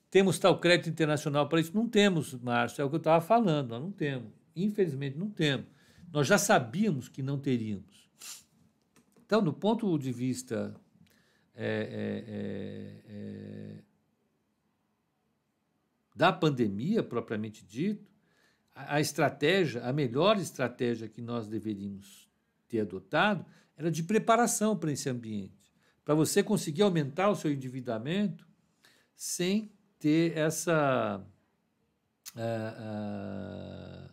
[0.09, 1.75] Temos tal crédito internacional para isso?
[1.75, 4.31] Não temos, Márcio, é o que eu estava falando, nós não temos.
[4.55, 5.65] Infelizmente, não temos.
[6.13, 8.09] Nós já sabíamos que não teríamos.
[9.25, 10.73] Então, do ponto de vista
[11.53, 13.75] é, é, é,
[16.15, 18.09] da pandemia propriamente dito,
[18.73, 22.29] a, a estratégia, a melhor estratégia que nós deveríamos
[22.69, 23.45] ter adotado
[23.77, 25.71] era de preparação para esse ambiente,
[26.03, 28.47] para você conseguir aumentar o seu endividamento
[29.15, 31.23] sem ter essa
[32.35, 34.09] uh, uh,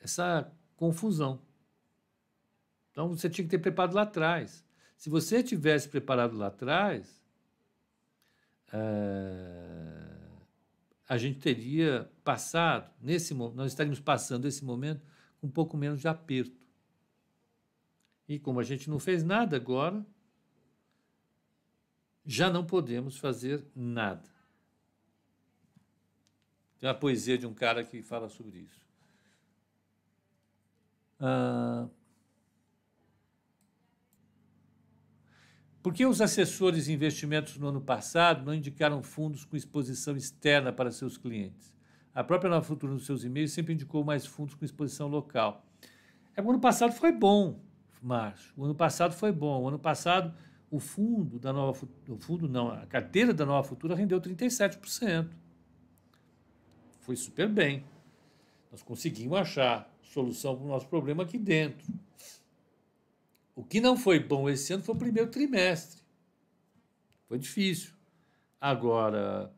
[0.00, 1.42] essa confusão.
[2.90, 4.64] Então você tinha que ter preparado lá atrás.
[4.96, 7.22] Se você tivesse preparado lá atrás,
[8.72, 10.08] uh,
[11.08, 15.06] a gente teria passado nesse nós estaríamos passando esse momento
[15.40, 16.57] com um pouco menos de aperto.
[18.28, 20.04] E como a gente não fez nada agora,
[22.26, 24.28] já não podemos fazer nada.
[26.78, 28.86] Tem uma poesia de um cara que fala sobre isso.
[31.18, 31.88] Ah,
[35.82, 40.70] por que os assessores de investimentos no ano passado não indicaram fundos com exposição externa
[40.70, 41.74] para seus clientes?
[42.14, 45.66] A própria Nova Futura, nos seus e-mails, sempre indicou mais fundos com exposição local.
[46.36, 47.66] É, o ano passado foi bom
[48.06, 48.52] março.
[48.56, 49.62] O ano passado foi bom.
[49.62, 50.34] O ano passado,
[50.70, 55.28] o fundo da Nova o fundo não, a carteira da Nova Futura rendeu 37%.
[57.00, 57.84] Foi super bem.
[58.70, 61.86] Nós conseguimos achar solução para o nosso problema aqui dentro.
[63.54, 66.02] O que não foi bom esse ano foi o primeiro trimestre.
[67.26, 67.92] Foi difícil.
[68.60, 69.52] Agora,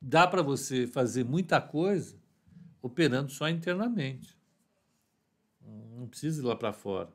[0.00, 2.16] dá para você fazer muita coisa
[2.82, 4.33] operando só internamente.
[6.04, 7.10] Não precisa ir lá para fora.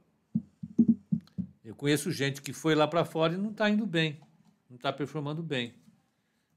[1.64, 4.20] Eu conheço gente que foi lá para fora e não está indo bem,
[4.68, 5.76] não está performando bem.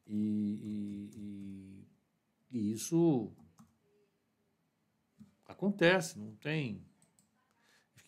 [0.06, 3.30] E, e, e, e, isso
[5.46, 6.82] acontece, não tem.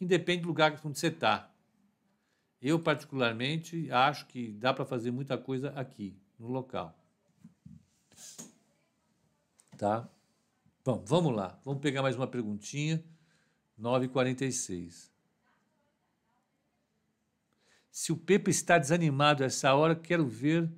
[0.01, 1.53] Independe do lugar onde você está.
[2.63, 6.99] Eu, particularmente, acho que dá para fazer muita coisa aqui, no local.
[9.77, 10.09] Tá?
[10.83, 11.61] Bom, vamos lá.
[11.63, 13.05] Vamos pegar mais uma perguntinha.
[13.81, 15.11] 9h46.
[17.91, 20.69] Se o Pepe está desanimado essa hora, quero ver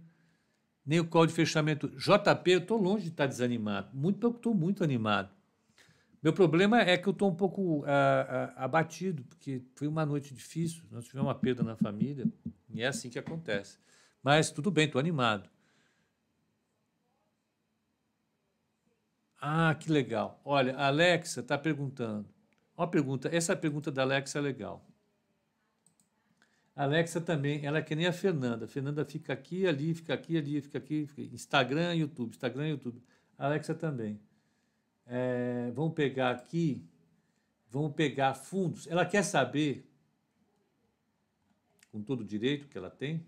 [0.84, 1.88] nem o call de fechamento.
[1.88, 3.97] JP, eu estou longe de estar desanimado.
[3.97, 5.34] Muito, eu estou muito animado.
[6.22, 10.34] Meu problema é que eu estou um pouco uh, uh, abatido, porque foi uma noite
[10.34, 12.26] difícil, nós tivemos uma perda na família,
[12.68, 13.78] e é assim que acontece.
[14.22, 15.49] Mas tudo bem, estou animado.
[19.40, 20.40] Ah, que legal.
[20.44, 22.28] Olha, a Alexa está perguntando.
[22.77, 24.85] Uma pergunta, essa pergunta da Alexa é legal.
[26.74, 28.66] A Alexa também, ela é que nem a Fernanda.
[28.66, 31.07] A Fernanda fica aqui, ali, fica aqui, ali, fica aqui.
[31.07, 31.35] Fica...
[31.35, 33.03] Instagram, YouTube, Instagram, YouTube.
[33.39, 34.20] A Alexa também.
[35.07, 36.85] É, vamos pegar aqui,
[37.70, 38.87] vamos pegar fundos.
[38.89, 39.89] Ela quer saber,
[41.91, 43.24] com todo o direito que ela tem,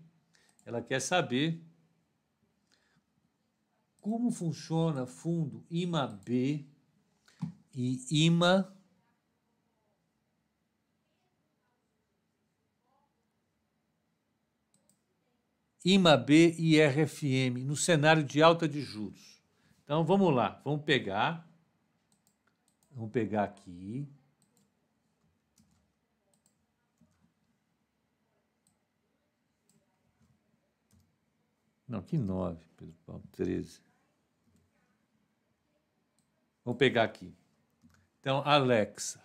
[0.63, 1.63] ela quer saber
[3.99, 6.65] como funciona fundo IMA-B
[7.73, 8.78] e IMA
[15.83, 19.41] IMAB e RFM no cenário de alta de juros.
[19.83, 21.47] Então vamos lá, vamos pegar,
[22.91, 24.07] vamos pegar aqui.
[31.87, 33.81] Não, que 9, Pedro Paulo, 13.
[36.63, 37.33] Vamos pegar aqui.
[38.19, 39.19] Então, Alexa.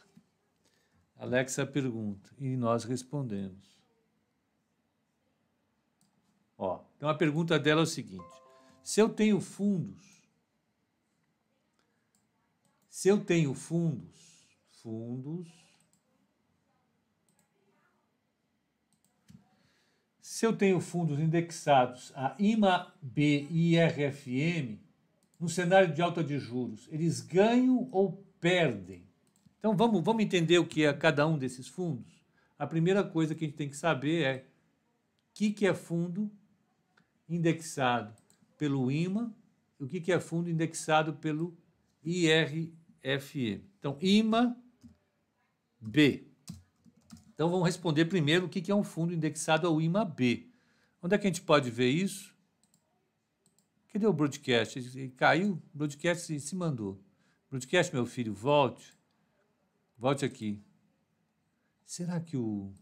[1.17, 3.74] Alexa pergunta e nós respondemos.
[6.57, 8.25] Ó, então a pergunta dela é o seguinte:
[8.83, 10.23] se eu tenho fundos,
[12.89, 14.47] se eu tenho fundos,
[14.83, 15.49] fundos,
[20.21, 24.79] se eu tenho fundos indexados a IMA B e IRFM,
[25.39, 29.05] no cenário de alta de juros, eles ganham ou perdem?
[29.59, 32.23] Então vamos, vamos entender o que é cada um desses fundos?
[32.59, 34.45] A primeira coisa que a gente tem que saber é o
[35.35, 36.31] que, que é fundo
[37.29, 38.15] indexado
[38.57, 39.35] pelo IMA
[39.81, 41.57] e o que, é fundo indexado pelo
[42.03, 43.63] IRFM.
[43.79, 44.57] Então, IMA
[45.81, 46.27] B.
[47.35, 50.49] Então vamos responder primeiro o que, é um fundo indexado ao IMA B.
[51.03, 52.35] Onde é que a gente pode ver isso?
[53.93, 54.79] Cadê o broadcast?
[54.79, 57.01] Ele caiu, o broadcast se, se mandou.
[57.51, 58.97] Broadcast, meu filho, volte.
[59.99, 60.63] Volte aqui.
[61.85, 62.73] Será que o,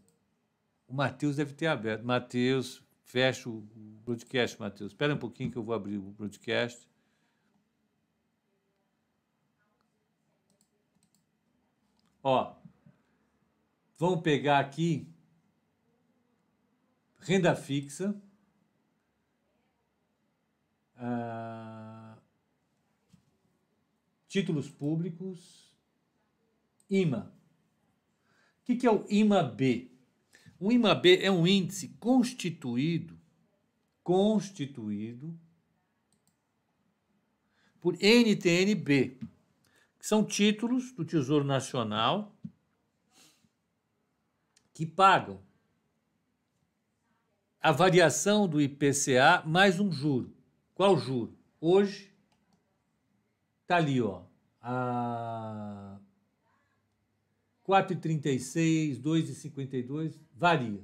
[0.87, 2.03] o Matheus deve ter aberto?
[2.03, 2.82] Matheus,
[3.13, 3.61] fecha o
[4.03, 4.91] broadcast, Matheus.
[4.91, 6.89] Espera um pouquinho que eu vou abrir o broadcast.
[12.23, 12.55] Ó,
[13.99, 15.07] vamos pegar aqui
[17.19, 18.19] renda fixa.
[20.95, 22.17] Ah,
[24.27, 25.77] títulos públicos,
[26.89, 27.31] IMA.
[28.61, 29.92] O que, que é o IMA-B?
[30.63, 33.19] O IMA-B é um índice constituído,
[34.01, 35.37] constituído
[37.81, 39.19] por NTNB,
[39.99, 42.33] que são títulos do Tesouro Nacional
[44.73, 45.41] que pagam
[47.61, 50.33] a variação do IPCA mais um juro.
[50.73, 51.37] Qual juro?
[51.59, 52.09] Hoje
[53.67, 54.23] tá ali, ó,
[54.61, 55.99] a
[57.65, 60.83] 4,36, 2,52, varia.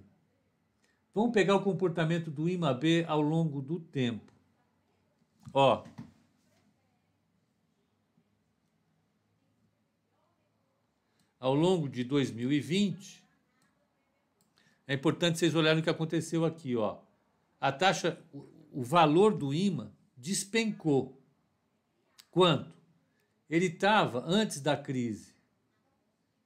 [1.13, 4.31] Vamos pegar o comportamento do IMAB ao longo do tempo.
[5.51, 5.83] Ó,
[11.39, 13.23] ao longo de 2020,
[14.85, 16.99] é importante vocês olharem o que aconteceu aqui, ó.
[17.59, 18.21] A taxa,
[18.71, 21.19] o valor do IMA despencou.
[22.29, 22.77] Quanto?
[23.49, 25.33] Ele estava, antes da crise,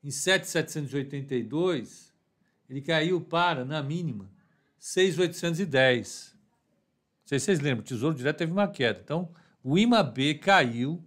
[0.04, 2.13] em 7,782,
[2.70, 4.30] ele caiu para, na mínima,
[4.80, 6.34] 6,810.
[6.34, 9.00] Não sei se vocês lembram, o Tesouro Direto teve uma queda.
[9.04, 9.34] Então,
[9.64, 11.04] o IMA-B caiu.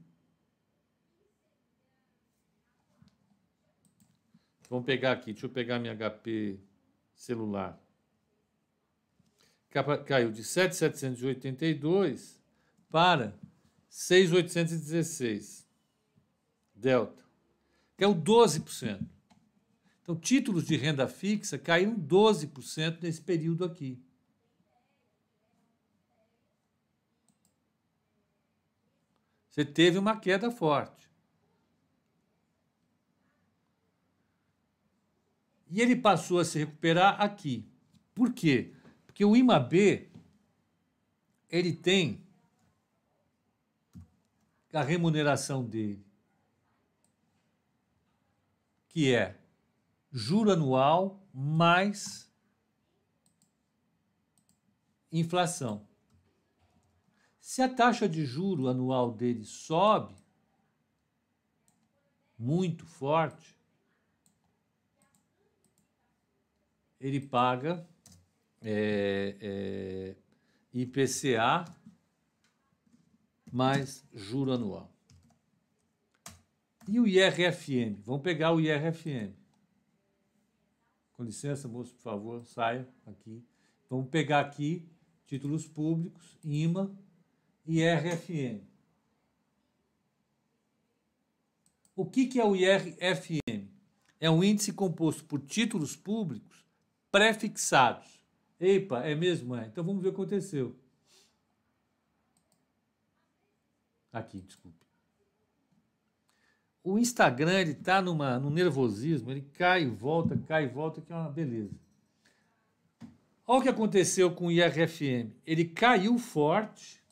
[4.69, 6.59] Vamos pegar aqui, deixa eu pegar minha HP
[7.15, 7.81] celular
[10.07, 12.41] caiu de 7,782
[12.91, 13.35] para
[13.89, 15.67] 6,816.
[16.75, 17.25] Delta.
[17.99, 19.07] É o 12%.
[20.07, 24.01] Então, títulos de renda fixa caíram 12% nesse período aqui.
[29.51, 31.11] Você teve uma queda forte.
[35.69, 37.69] E ele passou a se recuperar aqui.
[38.15, 38.73] Por quê?
[39.07, 40.09] Porque o IMAB,
[41.51, 42.25] ele tem
[44.73, 46.07] a remuneração dele,
[48.89, 49.41] que é
[50.13, 52.31] juro anual mais
[55.11, 55.87] inflação.
[57.41, 60.15] Se a taxa de juro anual dele sobe
[62.39, 63.57] muito forte,
[67.01, 67.87] ele paga
[68.61, 70.17] é, é,
[70.73, 71.65] IPCA
[73.53, 74.93] mais juro anual.
[76.89, 78.01] E o IRFM?
[78.05, 79.33] Vamos pegar o IRFM.
[81.17, 83.43] Com licença, moço, por favor, saia aqui.
[83.89, 84.87] Vamos pegar aqui
[85.27, 86.95] títulos públicos, IMA
[87.67, 88.63] e IRFM.
[91.95, 93.69] O que, que é o IRFM?
[94.21, 96.65] É um índice composto por títulos públicos
[97.11, 98.17] prefixados
[98.59, 99.55] Epa, é mesmo?
[99.55, 99.67] É.
[99.67, 100.77] Então vamos ver o que aconteceu.
[104.13, 104.86] Aqui, desculpe.
[106.87, 111.13] O Instagram ele está numa num nervosismo, ele cai e volta, cai e volta, que
[111.13, 111.75] é uma beleza.
[113.45, 115.33] Olha o que aconteceu com o IRFM.
[115.45, 117.03] Ele caiu forte,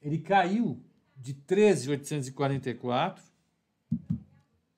[0.00, 0.82] ele caiu
[1.16, 3.20] de 13.844,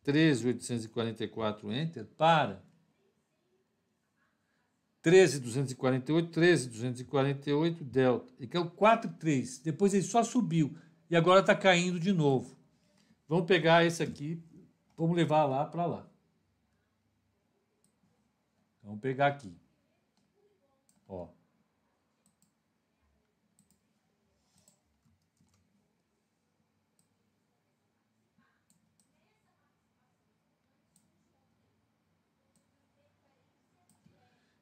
[0.07, 2.63] 13.844 enter para
[5.01, 8.31] 13,248, 13,248, delta.
[8.39, 9.63] E caiu 4,3.
[9.65, 10.77] Depois ele só subiu.
[11.09, 12.55] E agora está caindo de novo.
[13.29, 14.43] Vamos pegar esse aqui,
[14.97, 16.07] vamos levar lá para lá.
[18.83, 19.57] Vamos pegar aqui.
[21.09, 21.29] Ó.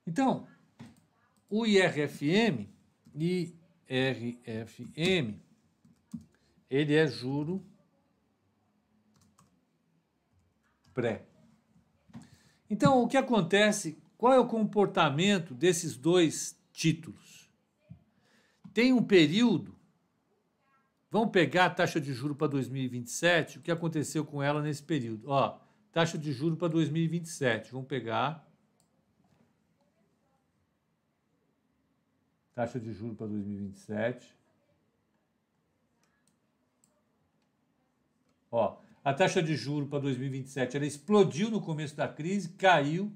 [0.07, 0.47] Então,
[1.49, 2.69] o IRFM,
[3.15, 3.51] IRFM,
[6.71, 7.65] ele é juro
[10.95, 11.25] pré.
[12.69, 13.99] Então, o que acontece?
[14.17, 17.51] Qual é o comportamento desses dois títulos?
[18.73, 19.77] Tem um período.
[21.11, 25.29] Vamos pegar a taxa de juro para 2027, o que aconteceu com ela nesse período?
[25.29, 25.59] Ó,
[25.93, 27.73] taxa de juro para 2027.
[27.73, 28.49] Vamos pegar
[32.55, 34.35] taxa de juros para 2027.
[38.51, 43.13] Ó, a taxa de juros para 2027 ela explodiu no começo da crise, caiu,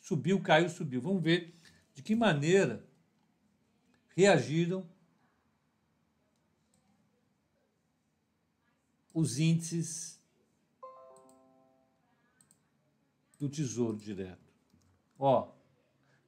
[0.00, 1.00] subiu, caiu, subiu.
[1.00, 1.54] Vamos ver
[1.92, 2.84] de que maneira
[4.16, 4.86] reagiram
[9.12, 10.20] os índices
[13.38, 14.52] do Tesouro Direto.
[15.18, 15.52] Ó,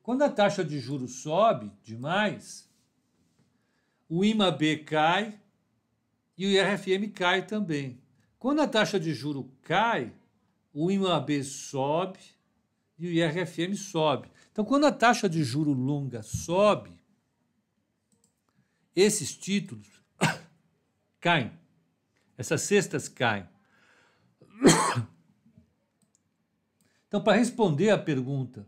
[0.02, 2.70] quando a taxa de juros sobe demais,
[4.08, 5.40] o IMAB cai
[6.38, 8.00] e o IRFM cai também.
[8.38, 10.12] Quando a taxa de juro cai,
[10.72, 12.18] o IMAB sobe
[12.98, 14.30] e o IRFM sobe.
[14.52, 16.98] Então, quando a taxa de juro longa sobe,
[18.94, 20.02] esses títulos
[21.20, 21.52] caem.
[22.36, 23.48] Essas cestas caem.
[27.08, 28.66] Então, para responder à pergunta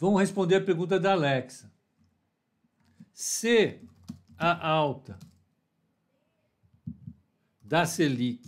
[0.00, 1.70] Vamos responder a pergunta da Alexa.
[3.12, 3.78] Se
[4.42, 5.18] a alta
[7.60, 8.40] da Selic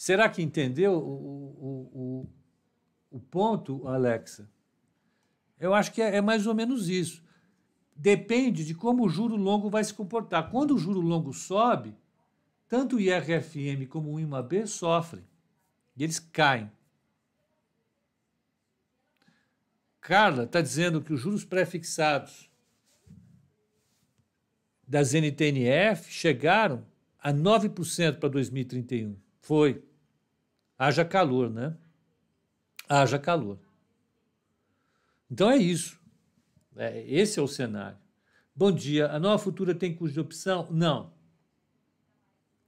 [0.00, 2.26] Será que entendeu o, o,
[3.12, 4.50] o, o ponto, Alexa?
[5.58, 7.22] Eu acho que é, é, mais ou menos isso.
[7.94, 10.50] Depende de como o juro longo vai se comportar.
[10.50, 11.94] Quando o juro longo sobe,
[12.66, 15.22] tanto o IRFM como o IMAB sofrem.
[15.94, 16.72] E eles caem.
[20.00, 22.50] Carla está dizendo que os juros pré-fixados
[24.88, 26.86] das NTNF chegaram
[27.18, 29.14] a 9% para 2031.
[29.42, 29.89] Foi.
[30.80, 31.76] Haja calor, né?
[32.88, 33.58] Haja calor.
[35.30, 36.00] Então é isso.
[36.74, 37.98] É, esse é o cenário.
[38.56, 39.08] Bom dia.
[39.08, 40.66] A nova futura tem custo de opção?
[40.70, 41.12] Não.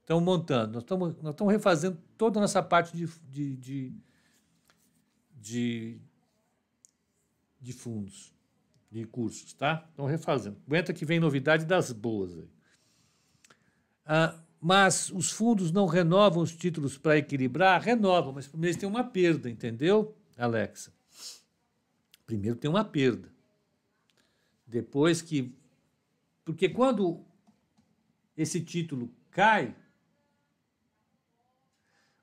[0.01, 0.73] Estamos montando.
[0.73, 3.95] Nós estamos, nós estamos refazendo toda a nossa parte de, de, de,
[5.33, 6.01] de,
[7.59, 8.31] de fundos,
[8.91, 9.87] de cursos, tá?
[9.89, 10.61] Estamos refazendo.
[10.67, 12.49] Aguenta que vem novidade das boas aí.
[14.05, 17.81] Ah, mas os fundos não renovam os títulos para equilibrar?
[17.81, 20.93] Renovam, mas primeiro tem uma perda, entendeu, Alexa?
[22.25, 23.29] Primeiro tem uma perda.
[24.65, 25.53] Depois que.
[26.45, 27.25] Porque quando
[28.37, 29.75] esse título cai,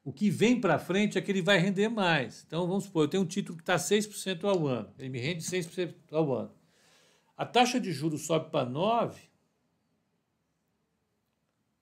[0.02, 2.42] o que vem para frente é que ele vai render mais.
[2.46, 5.42] Então, vamos supor, eu tenho um título que está 6% ao ano, ele me rende
[5.42, 6.54] 6% ao ano.
[7.36, 9.29] A taxa de juros sobe para 9%,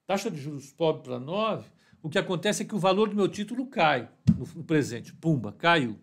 [0.09, 1.67] taxa de juros sobe para 9%,
[2.03, 4.09] o que acontece é que o valor do meu título cai
[4.57, 5.13] no presente.
[5.13, 6.01] Pumba, caiu.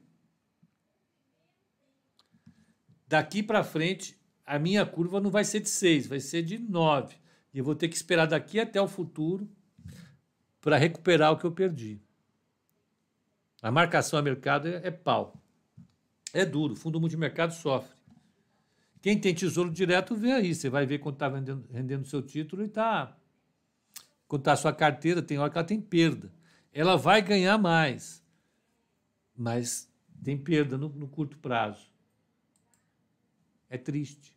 [3.07, 4.15] Daqui para frente,
[4.45, 7.15] a minha curva não vai ser de 6, vai ser de 9.
[7.51, 9.49] E eu vou ter que esperar daqui até o futuro
[10.61, 11.99] para recuperar o que eu perdi.
[13.59, 15.41] A marcação a mercado é, é pau.
[16.31, 17.95] É duro, o fundo multimercado sofre.
[19.01, 22.61] Quem tem tesouro direto vê aí, você vai ver quando está rendendo o seu título
[22.61, 23.17] e está.
[24.27, 26.31] Quando está a sua carteira, tem hora que ela tem perda.
[26.73, 28.23] Ela vai ganhar mais,
[29.35, 29.91] mas
[30.23, 31.87] tem perda no, no curto prazo.
[33.69, 34.35] É triste.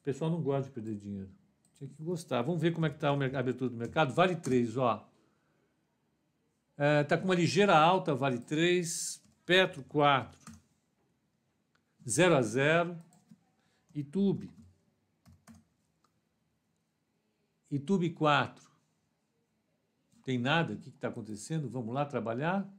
[0.00, 1.30] O pessoal não gosta de perder dinheiro.
[1.78, 2.42] Tinha que gostar.
[2.42, 4.12] Vamos ver como é que está a abertura do mercado.
[4.12, 5.08] Vale 3, ó.
[6.72, 9.22] Está é, tá com uma ligeira alta, vale 3.
[9.44, 10.40] Petro 4.
[12.08, 12.96] 0 a 0.
[13.94, 14.50] YouTube.
[17.72, 18.70] YouTube 4.
[20.24, 20.74] Tem nada?
[20.74, 21.70] O que está acontecendo?
[21.70, 22.70] Vamos lá trabalhar?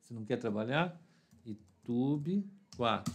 [0.00, 1.00] Você não quer trabalhar?
[1.46, 2.44] YouTube
[2.76, 3.14] 4.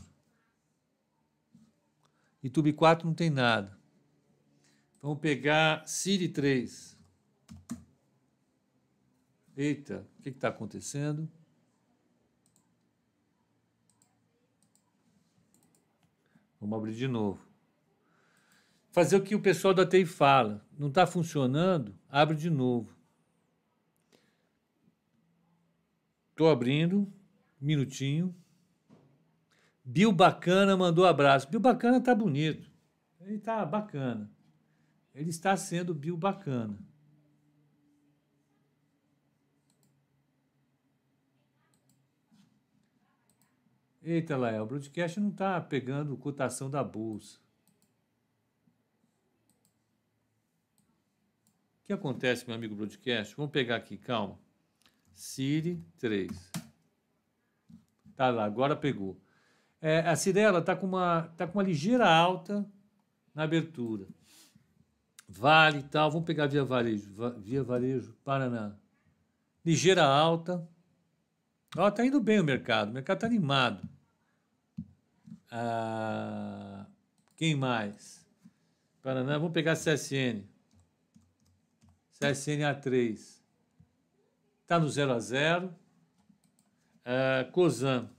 [2.42, 3.78] YouTube 4 não tem nada.
[5.02, 6.98] Vamos pegar Siri 3.
[9.58, 11.30] Eita, o que está acontecendo?
[16.62, 17.49] Vamos abrir de novo.
[18.92, 20.66] Fazer o que o pessoal da TI fala.
[20.78, 21.98] Não está funcionando?
[22.10, 22.96] Abre de novo.
[26.32, 27.12] Estou abrindo.
[27.62, 28.36] Minutinho.
[29.84, 31.50] Bill Bacana mandou abraço.
[31.50, 32.72] Bill Bacana tá bonito.
[33.20, 34.32] Ele tá bacana.
[35.14, 36.80] Ele está sendo Bill Bacana.
[44.02, 47.40] Eita, Lael, o broadcast não está pegando cotação da bolsa.
[51.90, 53.36] Que acontece, meu amigo broadcast?
[53.36, 54.38] Vamos pegar aqui, calma.
[55.12, 56.30] Siri 3.
[58.16, 59.20] Tá lá, agora pegou.
[59.82, 62.64] É, a Cirela está com, uma, tá com uma ligeira alta
[63.34, 64.06] na abertura.
[65.28, 67.10] Vale e tal, vamos pegar via varejo,
[67.40, 68.76] via varejo, Paraná.
[69.66, 70.70] Ligeira alta.
[71.76, 73.90] Ó, tá indo bem o mercado, o mercado está animado.
[75.50, 76.86] Ah,
[77.36, 78.24] quem mais?
[79.02, 80.44] Paraná, vamos pegar CSN.
[80.44, 80.59] CSN
[82.20, 83.42] A3.
[84.62, 85.76] Está no 0 a 0.
[87.06, 88.10] Ah, Cosan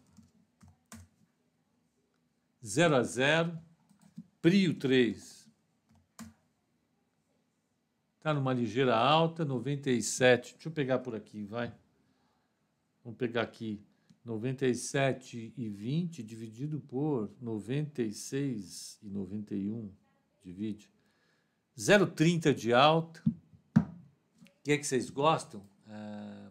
[2.64, 3.58] 0 a 0.
[4.40, 5.50] Prio 3.
[8.16, 10.54] Está numa ligeira alta, 97.
[10.54, 11.72] Deixa eu pegar por aqui, vai.
[13.04, 13.82] Vamos pegar aqui.
[14.24, 19.90] 97 e 20 dividido por 96 e 91.
[20.42, 20.90] Divide.
[21.76, 23.22] 0,30 de alta.
[24.60, 25.66] O que é que vocês gostam?
[25.88, 26.50] Ah,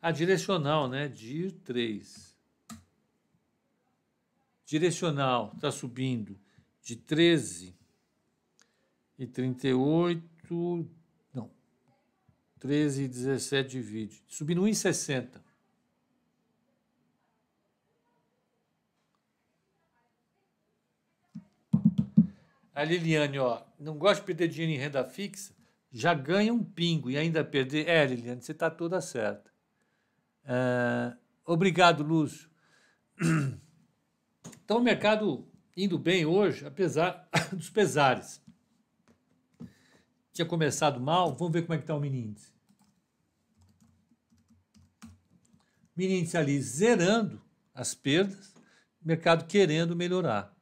[0.00, 1.08] a direcional, né?
[1.08, 2.28] DIR 3
[4.68, 6.38] direcional está subindo
[6.82, 7.74] de 13
[9.18, 10.86] e 38,
[11.32, 11.50] não,
[12.60, 15.42] 13 e 17 divide, subindo 1,60.
[22.78, 25.52] A Liliane, ó, não gosta de perder dinheiro em renda fixa,
[25.90, 27.88] já ganha um pingo e ainda perder.
[27.88, 29.50] É, Liliane, você está toda certa.
[30.44, 32.48] Uh, obrigado, Lúcio.
[34.64, 38.40] Então, o mercado indo bem hoje, apesar dos pesares.
[40.30, 42.52] Tinha começado mal, vamos ver como é que está o mini índice.
[45.96, 47.42] Mini índice ali zerando
[47.74, 48.54] as perdas,
[49.02, 50.57] mercado querendo melhorar.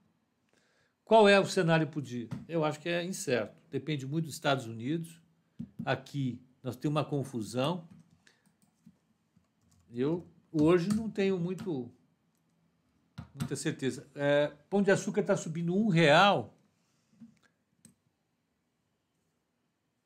[1.07, 2.28] Qual é o cenário para o dia?
[2.49, 3.57] Eu acho que é incerto.
[3.70, 5.23] Depende muito dos Estados Unidos.
[5.85, 7.89] Aqui nós temos uma confusão.
[9.89, 11.89] Eu hoje não tenho muito
[13.33, 14.11] muita certeza.
[14.16, 16.53] É, pão de açúcar está subindo um real.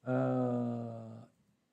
[0.05, 1.27] Ah,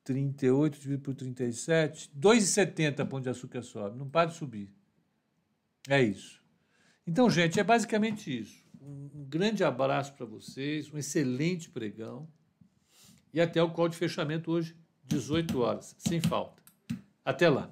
[0.06, 4.00] 38 dividido por 37, 2,70 pão de açúcar sobe.
[4.00, 4.74] Não para de subir.
[5.90, 6.42] É isso.
[7.06, 8.66] Então, gente, é basicamente isso.
[8.88, 12.28] Um grande abraço para vocês, um excelente pregão.
[13.34, 16.64] E até o call de fechamento hoje, 18 horas, sem falta.
[17.24, 17.70] Até lá.